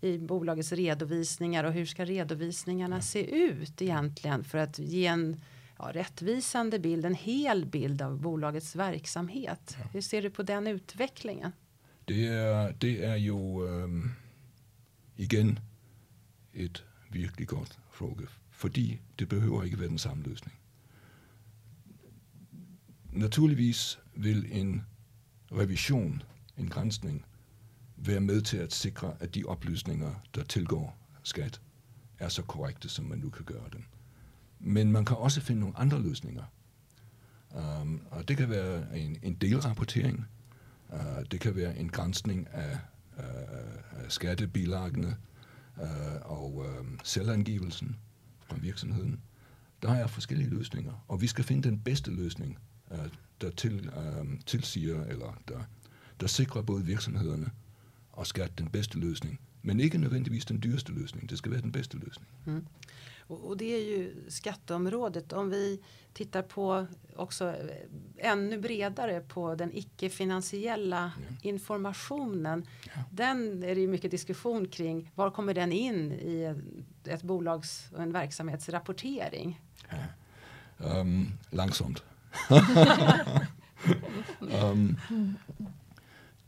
i 0.00 0.18
bolagets 0.18 0.72
redovisningar 0.72 1.64
och 1.64 1.72
hur 1.72 1.86
ska 1.86 2.04
redovisningarna 2.04 3.02
se 3.02 3.36
ut 3.36 3.82
egentligen 3.82 4.44
för 4.44 4.58
att 4.58 4.78
ge 4.78 5.06
en 5.06 5.40
ja, 5.78 5.90
rättvisande 5.92 6.78
bild, 6.78 7.04
en 7.04 7.14
hel 7.14 7.66
bild 7.66 8.02
av 8.02 8.20
bolagets 8.20 8.76
verksamhet. 8.76 9.76
Hur 9.92 10.00
ser 10.00 10.22
du 10.22 10.30
på 10.30 10.42
den 10.42 10.66
utvecklingen? 10.66 11.52
Det 12.12 12.26
er, 12.26 12.72
det 12.72 13.04
er 13.04 13.14
jo 13.14 13.66
øh, 13.66 14.04
igen 15.16 15.58
et 16.54 16.84
virkelig 17.10 17.48
godt 17.48 17.78
fråge, 17.90 18.26
fordi 18.50 19.00
det 19.18 19.28
behøver 19.28 19.62
ikke 19.62 19.80
være 19.80 19.88
den 19.88 19.98
samme 19.98 20.22
løsning. 20.22 20.58
Naturligvis 23.12 23.98
vil 24.14 24.48
en 24.50 24.84
revision, 25.52 26.22
en 26.58 26.68
grænsning, 26.68 27.24
være 27.96 28.20
med 28.20 28.42
til 28.42 28.56
at 28.56 28.72
sikre, 28.72 29.14
at 29.20 29.34
de 29.34 29.44
oplysninger, 29.44 30.14
der 30.34 30.44
tilgår 30.44 30.98
skat, 31.22 31.60
er 32.18 32.28
så 32.28 32.42
korrekte, 32.42 32.88
som 32.88 33.04
man 33.04 33.18
nu 33.18 33.30
kan 33.30 33.44
gøre 33.44 33.68
dem. 33.72 33.84
Men 34.58 34.92
man 34.92 35.04
kan 35.04 35.16
også 35.16 35.40
finde 35.40 35.60
nogle 35.60 35.76
andre 35.76 36.02
løsninger. 36.02 36.44
Um, 37.50 38.02
og 38.10 38.28
det 38.28 38.36
kan 38.36 38.50
være 38.50 38.98
en, 38.98 39.18
en 39.22 39.34
delrapportering, 39.34 40.26
Uh, 40.92 41.24
det 41.30 41.40
kan 41.40 41.56
være 41.56 41.78
en 41.78 41.88
grænsning 41.88 42.48
af, 42.52 42.78
uh, 43.18 44.04
af 44.04 44.12
skattebilagene 44.12 45.16
uh, 45.76 45.86
og 46.22 46.54
uh, 46.54 46.86
selvangivelsen 47.04 47.96
fra 48.46 48.56
virksomheden. 48.60 49.20
Der 49.82 49.92
er 49.92 50.06
forskellige 50.06 50.50
løsninger, 50.50 51.04
og 51.08 51.20
vi 51.20 51.26
skal 51.26 51.44
finde 51.44 51.68
den 51.68 51.78
bedste 51.78 52.10
løsning, 52.10 52.58
uh, 52.90 52.98
der 53.40 53.50
til, 53.50 53.90
uh, 53.96 54.26
tilsiger, 54.46 55.04
eller 55.04 55.42
der, 55.48 55.60
der 56.20 56.26
sikrer 56.26 56.62
både 56.62 56.84
virksomhederne 56.84 57.50
og 58.12 58.26
skat 58.26 58.58
den 58.58 58.68
bedste 58.68 58.98
løsning, 58.98 59.40
men 59.62 59.80
ikke 59.80 59.98
nødvendigvis 59.98 60.44
den 60.44 60.62
dyreste 60.62 60.92
løsning. 60.92 61.30
Det 61.30 61.38
skal 61.38 61.52
være 61.52 61.60
den 61.60 61.72
bedste 61.72 61.98
løsning. 61.98 62.28
Mm. 62.44 62.66
Och, 63.32 63.44
och 63.48 63.56
det 63.56 63.74
är 63.74 63.84
ju 63.84 64.14
skatteområdet. 64.28 65.32
Om 65.32 65.50
vi 65.50 65.80
tittar 66.12 66.42
på 66.42 66.86
också 67.16 67.48
eh, 67.48 67.54
ännu 68.30 68.58
bredare 68.58 69.20
på 69.20 69.54
den 69.54 69.70
icke-finansiella 69.76 71.12
informationen. 71.42 72.66
Den 73.10 73.62
är 73.62 73.74
det 73.74 73.80
ju 73.80 73.88
mycket 73.88 74.10
diskussion 74.10 74.68
kring. 74.68 75.10
Var 75.14 75.30
kommer 75.30 75.54
den 75.54 75.72
in 75.72 76.12
i 76.12 76.54
ett- 77.04 77.22
bolags 77.22 77.88
och 77.92 78.02
en 78.02 78.12
verksamhetsrapportering? 78.12 79.60
Um, 80.78 81.32
langsomt. 81.50 82.02
um, 84.40 84.96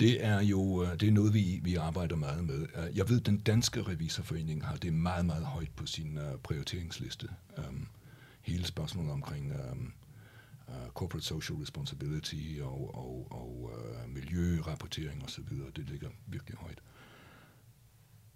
det 0.05 0.25
er 0.25 0.41
jo 0.41 0.83
øh, 0.83 1.01
det 1.01 1.09
er 1.09 1.13
noget, 1.13 1.35
vi, 1.35 1.61
vi 1.63 1.75
arbejder 1.75 2.17
meget 2.17 2.45
med. 2.45 2.67
Øh, 2.77 2.97
jeg 2.97 3.09
ved, 3.09 3.21
den 3.21 3.39
danske 3.39 3.83
revisorforening 3.83 4.67
har 4.67 4.77
det 4.77 4.93
meget, 4.93 5.27
meget 5.27 5.45
højt 5.45 5.71
på 5.77 5.87
sin 5.87 6.19
uh, 6.19 6.41
prioriteringsliste. 6.43 7.29
Um, 7.59 7.89
hele 8.43 8.67
spørgsmålet 8.67 9.13
omkring 9.13 9.53
um, 9.53 9.93
uh, 10.69 10.75
corporate 10.95 11.27
social 11.27 11.59
responsibility 11.59 12.61
og, 12.61 12.95
og, 12.95 13.27
og 13.31 13.73
uh, 13.73 14.15
miljørapportering 14.15 15.25
osv., 15.25 15.45
det 15.77 15.91
ligger 15.91 16.09
virkelig 16.27 16.59
højt. 16.59 16.79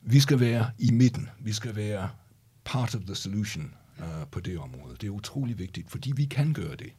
Vi 0.02 0.20
skal 0.20 0.40
være 0.40 0.70
i 0.78 0.90
midten. 0.90 1.28
Vi 1.40 1.52
skal 1.52 1.76
være 1.76 2.10
part 2.64 2.94
of 2.94 3.02
the 3.02 3.14
solution 3.14 3.74
uh, 3.98 4.28
på 4.30 4.40
det 4.40 4.58
område. 4.58 4.96
Det 5.00 5.06
er 5.06 5.10
utrolig 5.10 5.58
vigtigt, 5.58 5.90
fordi 5.90 6.12
vi 6.12 6.24
kan 6.24 6.52
gøre 6.52 6.76
det. 6.76 6.92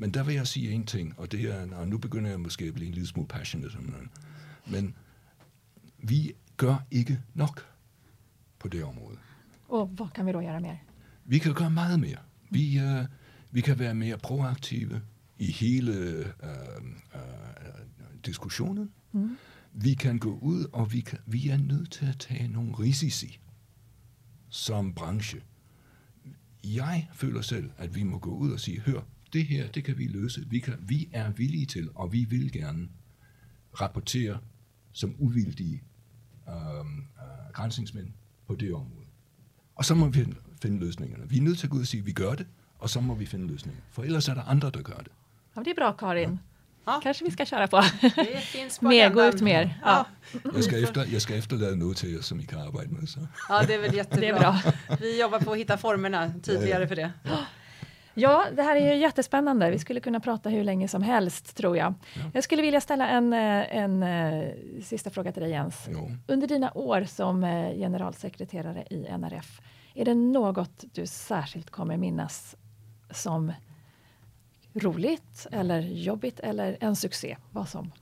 Men 0.00 0.10
der 0.10 0.22
vil 0.22 0.34
jeg 0.34 0.46
sige 0.46 0.70
en 0.70 0.86
ting, 0.86 1.14
og 1.18 1.32
det 1.32 1.40
er, 1.40 1.76
og 1.76 1.88
nu 1.88 1.98
begynder 1.98 2.30
jeg 2.30 2.40
måske 2.40 2.64
at 2.64 2.74
blive 2.74 2.88
en 2.88 2.94
lille 2.94 3.08
smule 3.08 3.28
passionate 3.28 3.76
om 3.76 3.84
noget, 3.84 4.08
men 4.66 4.94
vi 5.98 6.32
gør 6.56 6.86
ikke 6.90 7.20
nok 7.34 7.66
på 8.58 8.68
det 8.68 8.84
område. 8.84 9.18
Och 9.68 9.90
vad 9.98 10.10
kan 10.14 10.26
vi 10.26 10.32
då 10.32 10.40
göra 10.40 10.60
mer? 10.60 10.76
Vi 11.24 11.38
kan 11.38 11.54
gøre 11.54 11.70
meget 11.70 12.00
mere. 12.00 12.18
Vi, 12.50 12.80
uh, 12.82 13.06
vi 13.50 13.60
kan 13.60 13.78
være 13.78 13.94
mere 13.94 14.18
proaktive 14.18 15.02
i 15.38 15.52
hele 15.52 16.18
uh, 16.42 16.84
uh, 17.14 17.20
diskussionen. 18.26 18.90
Mm. 19.12 19.36
Vi 19.72 19.94
kan 19.94 20.18
gå 20.18 20.38
ud, 20.38 20.66
og 20.72 20.92
vi, 20.92 21.00
kan, 21.00 21.18
vi 21.26 21.48
er 21.48 21.56
nødt 21.56 21.90
til 21.90 22.06
at 22.06 22.18
tage 22.18 22.48
nogle 22.48 22.72
risici 22.72 23.40
som 24.48 24.94
branche. 24.94 25.40
Jeg 26.64 27.08
føler 27.12 27.40
selv, 27.40 27.70
at 27.76 27.94
vi 27.94 28.02
må 28.02 28.18
gå 28.18 28.30
ud 28.30 28.52
og 28.52 28.60
sige, 28.60 28.80
hør, 28.80 29.00
det 29.32 29.44
her, 29.44 29.68
det 29.68 29.84
kan 29.84 29.98
vi 29.98 30.06
løse. 30.06 30.44
Vi, 30.50 30.58
kan, 30.58 30.74
vi 30.80 31.08
er 31.12 31.30
villige 31.30 31.66
til, 31.66 31.88
og 31.94 32.12
vi 32.12 32.24
vil 32.24 32.52
gerne 32.52 32.88
rapportere 33.80 34.38
som 34.92 35.14
uvildige 35.18 35.82
øhm, 36.48 36.98
øh, 36.98 37.52
grænsningsmænd 37.52 38.06
på 38.46 38.54
det 38.54 38.72
område. 38.74 39.06
Og 39.76 39.84
så 39.84 39.94
må 39.94 40.08
vi 40.08 40.12
finde- 40.62 40.78
løsningerne. 40.86 41.28
Vi 41.30 41.38
er 41.38 41.42
nødt 41.42 41.58
til 41.58 41.66
at 41.66 41.70
gå 41.70 41.76
ud 41.76 41.80
og 41.82 41.86
sige, 41.86 42.00
at 42.00 42.06
vi 42.06 42.12
gør 42.12 42.34
det, 42.34 42.46
og 42.78 42.90
så 42.90 43.00
må 43.00 43.14
vi 43.14 43.26
finde 43.26 43.46
løsninger. 43.46 43.80
For 43.90 44.02
ellers 44.02 44.28
er 44.28 44.34
der 44.34 44.42
andre, 44.42 44.70
der 44.70 44.82
gør 44.82 44.96
det. 44.96 45.08
Ja, 45.56 45.60
det 45.62 45.70
är 45.70 45.74
bra 45.74 45.92
Karin. 45.92 46.38
Ja. 46.86 47.00
Kanske 47.00 47.24
vi 47.24 47.30
ska 47.30 47.44
köra 47.44 47.66
på. 47.66 47.76
Det 48.02 48.38
finns 48.42 48.78
på 48.78 48.88
mer, 48.88 49.10
gå 49.10 49.28
ut 49.28 49.42
mer. 49.42 49.60
Ja. 49.86 50.02
Jeg 50.54 50.64
skal, 50.64 50.82
efter, 50.82 51.04
jeg 51.12 51.22
skal 51.22 51.38
efterlade 51.38 51.76
noget 51.76 51.96
til 51.96 52.10
jer, 52.12 52.20
som 52.22 52.40
I 52.40 52.42
kan 52.44 52.58
arbejde 52.58 52.90
med. 52.94 53.06
Så. 53.06 53.20
Ja, 53.48 53.62
det 53.66 53.74
är 53.74 53.80
väl 53.80 53.94
jättebra. 54.00 54.20
Det 54.20 54.28
är 54.28 54.38
bra. 54.38 54.96
Vi 55.00 55.20
jobbar 55.20 55.38
på 55.40 55.52
att 55.52 55.58
hitta 55.58 55.76
formerna 55.76 56.32
tydligare 56.42 56.88
för 56.88 56.96
det. 56.96 57.12
Ja, 57.24 57.38
det 58.56 58.62
här 58.62 58.76
är 58.76 58.94
ju 58.94 59.00
jättespännande. 59.00 59.70
Vi 59.70 59.78
skulle 59.78 60.00
kunna 60.00 60.20
prata 60.20 60.48
hur 60.48 60.64
länge 60.64 60.88
som 60.88 61.02
helst, 61.02 61.56
tror 61.56 61.76
jag. 61.76 61.94
Ja. 62.14 62.22
Jag 62.34 62.44
skulle 62.44 62.62
vilja 62.62 62.80
ställa 62.80 63.08
en, 63.08 63.32
eh, 63.32 63.76
en, 63.76 64.02
eh, 64.02 64.52
sista 64.82 65.10
fråga 65.10 65.32
till 65.32 65.42
dig, 65.42 65.50
Jens. 65.50 65.88
Jo. 65.92 66.10
Under 66.26 66.46
dina 66.46 66.72
år 66.72 67.04
som 67.04 67.44
eh, 67.44 67.74
generalsekreterare 67.74 68.86
i 68.90 69.06
NRF, 69.06 69.60
är 69.94 70.04
det 70.04 70.14
något 70.14 70.84
du 70.92 71.06
särskilt 71.06 71.70
kommer 71.70 71.96
minnas 71.96 72.56
som 73.10 73.52
roligt 74.74 75.46
eller 75.52 75.80
jobbigt 75.80 76.40
eller 76.40 76.76
en 76.80 76.96
succé? 76.96 77.36
Vad 77.50 77.68
som? 77.68 77.92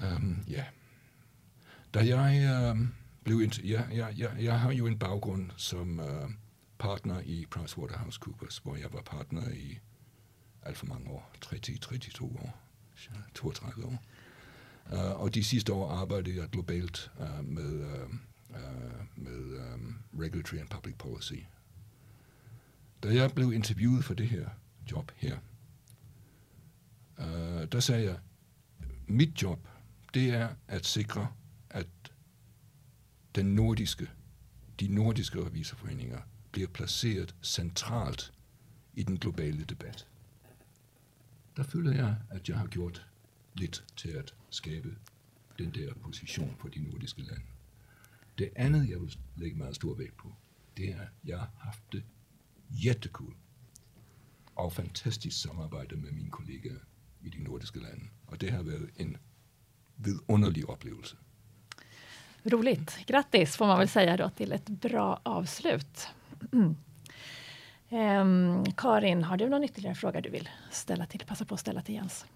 Um, 0.00 0.44
ja. 0.48 0.64
Da 1.90 2.00
jeg 2.00 2.70
um, 2.70 2.94
blev 3.24 3.40
jeg, 3.64 3.84
jeg, 3.92 4.14
jeg, 4.16 4.30
jeg 4.38 4.58
har 4.60 4.72
jo 4.72 4.86
en 4.86 4.98
baggrund 4.98 5.50
som 5.56 6.00
uh, 6.00 6.30
partner 6.78 7.20
i 7.20 7.46
PricewaterhouseCoopers, 7.50 8.58
hvor 8.58 8.76
jeg 8.76 8.92
var 8.92 9.02
partner 9.02 9.48
i 9.48 9.78
alt 10.62 10.76
for 10.76 10.86
mange 10.86 11.10
år, 11.10 11.30
30-32 11.44 12.22
år, 12.24 12.60
32 13.34 13.86
år. 13.86 14.02
Uh, 14.92 15.20
og 15.20 15.34
de 15.34 15.44
sidste 15.44 15.72
år 15.72 15.90
arbejdede 15.90 16.40
jeg 16.40 16.48
globalt 16.48 17.10
uh, 17.20 17.48
med, 17.48 17.80
uh, 17.80 18.10
uh, 18.50 19.06
med 19.16 19.72
um, 19.74 19.98
regulatory 20.20 20.56
and 20.58 20.68
public 20.68 20.94
policy. 20.98 21.34
Da 23.02 23.14
jeg 23.14 23.32
blev 23.32 23.52
interviewet 23.52 24.04
for 24.04 24.14
det 24.14 24.28
her 24.28 24.48
job 24.90 25.12
her, 25.16 25.38
uh, 27.18 27.64
der 27.72 27.80
sagde 27.80 28.04
jeg, 28.04 28.18
mit 29.06 29.42
job, 29.42 29.68
det 30.14 30.30
er 30.30 30.48
at 30.68 30.86
sikre, 30.86 31.28
at 31.70 31.86
den 33.34 33.46
nordiske, 33.54 34.10
de 34.80 34.88
nordiske 34.88 35.46
revisorforeninger 35.46 36.18
bliver 36.52 36.68
placeret 36.68 37.34
centralt 37.42 38.32
i 38.94 39.02
den 39.02 39.18
globale 39.18 39.64
debat. 39.64 40.06
Der 41.56 41.62
føler 41.62 41.92
jeg, 41.92 42.16
at 42.30 42.48
jeg 42.48 42.58
har 42.58 42.66
gjort 42.66 43.06
lidt 43.54 43.84
til 43.96 44.08
at 44.08 44.34
skabe 44.50 44.96
den 45.58 45.70
der 45.70 45.94
position 45.94 46.54
for 46.58 46.68
de 46.68 46.82
nordiske 46.82 47.22
lande. 47.22 47.44
Det 48.38 48.50
andet, 48.56 48.90
jeg 48.90 49.00
vil 49.00 49.18
lægge 49.36 49.58
meget 49.58 49.76
stor 49.76 49.94
vægt 49.94 50.16
på, 50.16 50.34
det 50.76 50.90
er, 50.90 51.00
at 51.00 51.08
jeg 51.24 51.38
har 51.38 51.50
haft 51.58 51.82
det 51.92 52.04
jættekul 52.70 53.34
og 54.56 54.72
fantastisk 54.72 55.42
samarbejde 55.42 55.96
med 55.96 56.12
mine 56.12 56.30
kollegaer 56.30 56.80
i 57.22 57.28
de 57.28 57.42
nordiske 57.44 57.80
lande. 57.80 58.04
Og 58.26 58.40
det 58.40 58.50
har 58.50 58.62
været 58.62 58.90
en 58.96 59.16
vidunderlig 59.96 60.68
oplevelse. 60.68 61.16
Roligt. 62.52 63.04
Grattis 63.06 63.56
får 63.56 63.66
man 63.66 63.78
väl 63.78 63.88
säga 63.88 64.16
då 64.16 64.30
till 64.30 64.52
ett 64.52 64.68
bra 64.68 65.20
avslut. 65.24 66.08
Mm. 66.52 66.76
Ehm, 67.90 68.64
Karin, 68.76 69.24
har 69.24 69.36
du 69.36 69.48
någon 69.48 69.64
ytterligare 69.64 69.94
fråga 69.94 70.20
du 70.20 70.30
vill 70.30 70.48
ställa 70.70 71.06
till? 71.06 71.20
Passa 71.26 71.44
på 71.44 71.54
att 71.54 71.60
ställa 71.60 71.82
till 71.82 71.94
Jens. 71.94 72.26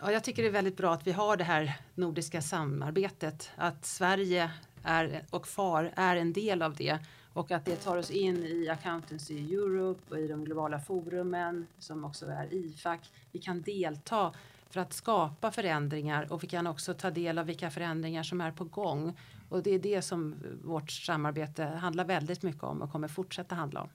Ja, 0.00 0.12
jag 0.12 0.24
tycker 0.24 0.42
det 0.42 0.48
är 0.48 0.52
väldigt 0.52 0.76
bra 0.76 0.94
att 0.94 1.06
vi 1.06 1.12
har 1.12 1.36
det 1.36 1.44
här 1.44 1.76
nordiska 1.94 2.42
samarbetet. 2.42 3.50
Att 3.56 3.86
Sverige 3.86 4.50
är, 4.82 5.24
och 5.30 5.48
FAR 5.48 5.92
är 5.96 6.16
en 6.16 6.32
del 6.32 6.62
av 6.62 6.74
det 6.74 6.98
och 7.32 7.50
att 7.50 7.64
det 7.64 7.76
tar 7.76 7.96
oss 7.96 8.10
in 8.10 8.44
i 8.44 8.68
Accountancy 8.68 9.54
Europe 9.54 10.00
och 10.14 10.18
i 10.18 10.28
de 10.28 10.44
globala 10.44 10.80
forumen 10.80 11.66
som 11.78 12.04
också 12.04 12.26
är 12.26 12.54
IFAC. 12.54 13.00
Vi 13.32 13.38
kan 13.38 13.62
delta 13.62 14.32
för 14.70 14.80
att 14.80 14.92
skapa 14.92 15.50
förändringar 15.50 16.32
och 16.32 16.42
vi 16.42 16.46
kan 16.46 16.66
också 16.66 16.94
ta 16.94 17.10
del 17.10 17.38
av 17.38 17.46
vilka 17.46 17.70
förändringar 17.70 18.22
som 18.22 18.40
är 18.40 18.52
på 18.52 18.64
gång. 18.64 19.16
Och 19.48 19.62
det 19.62 19.70
är 19.70 19.78
det 19.78 20.02
som 20.02 20.34
vårt 20.64 20.90
samarbete 20.90 21.64
handlar 21.64 22.04
väldigt 22.04 22.42
mycket 22.42 22.62
om 22.62 22.82
och 22.82 22.92
kommer 22.92 23.08
fortsätta 23.08 23.54
handla 23.54 23.80
om. 23.82 23.88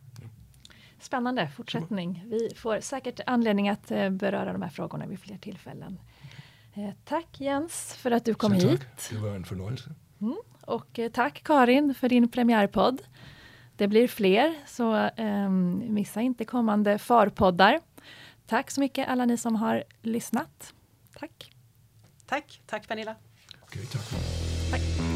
Spännande 0.99 1.47
fortsättning. 1.47 2.23
Vi 2.27 2.49
får 2.55 2.79
säkert 2.79 3.19
anledning 3.25 3.69
att 3.69 3.91
eh, 3.91 4.09
beröra 4.09 4.53
de 4.53 4.61
här 4.61 4.69
frågorna 4.69 5.07
vid 5.07 5.19
fler 5.19 5.37
tillfällen. 5.37 5.99
Eh, 6.73 6.89
tack 7.05 7.41
Jens 7.41 7.95
för 7.95 8.11
att 8.11 8.25
du 8.25 8.33
kom 8.33 8.59
Så 8.59 8.67
hit. 8.67 9.09
Det 9.11 9.17
var 9.17 9.29
en 9.29 9.45
fornøjelse. 9.45 9.95
Och 10.65 10.99
eh, 10.99 11.11
tack 11.11 11.43
Karin 11.43 11.93
för 11.93 12.09
din 12.09 12.27
premiärpodd. 12.27 13.01
Det 13.75 13.87
blir 13.87 14.07
fler, 14.07 14.55
så 14.67 15.09
ehm, 15.15 15.83
missa 15.93 16.21
inte 16.21 16.45
kommande 16.45 16.97
farpoddar. 16.97 17.79
Tack 18.45 18.71
så 18.71 18.79
mycket 18.79 19.07
alla 19.07 19.25
ni 19.25 19.37
som 19.37 19.55
har 19.55 19.83
lyssnat. 20.01 20.73
Tack. 21.19 21.51
Tack, 22.25 22.61
tack 22.65 22.87
Pernilla. 22.87 23.15
Okay, 23.63 23.85
tak. 23.85 24.01
Tack. 24.71 25.12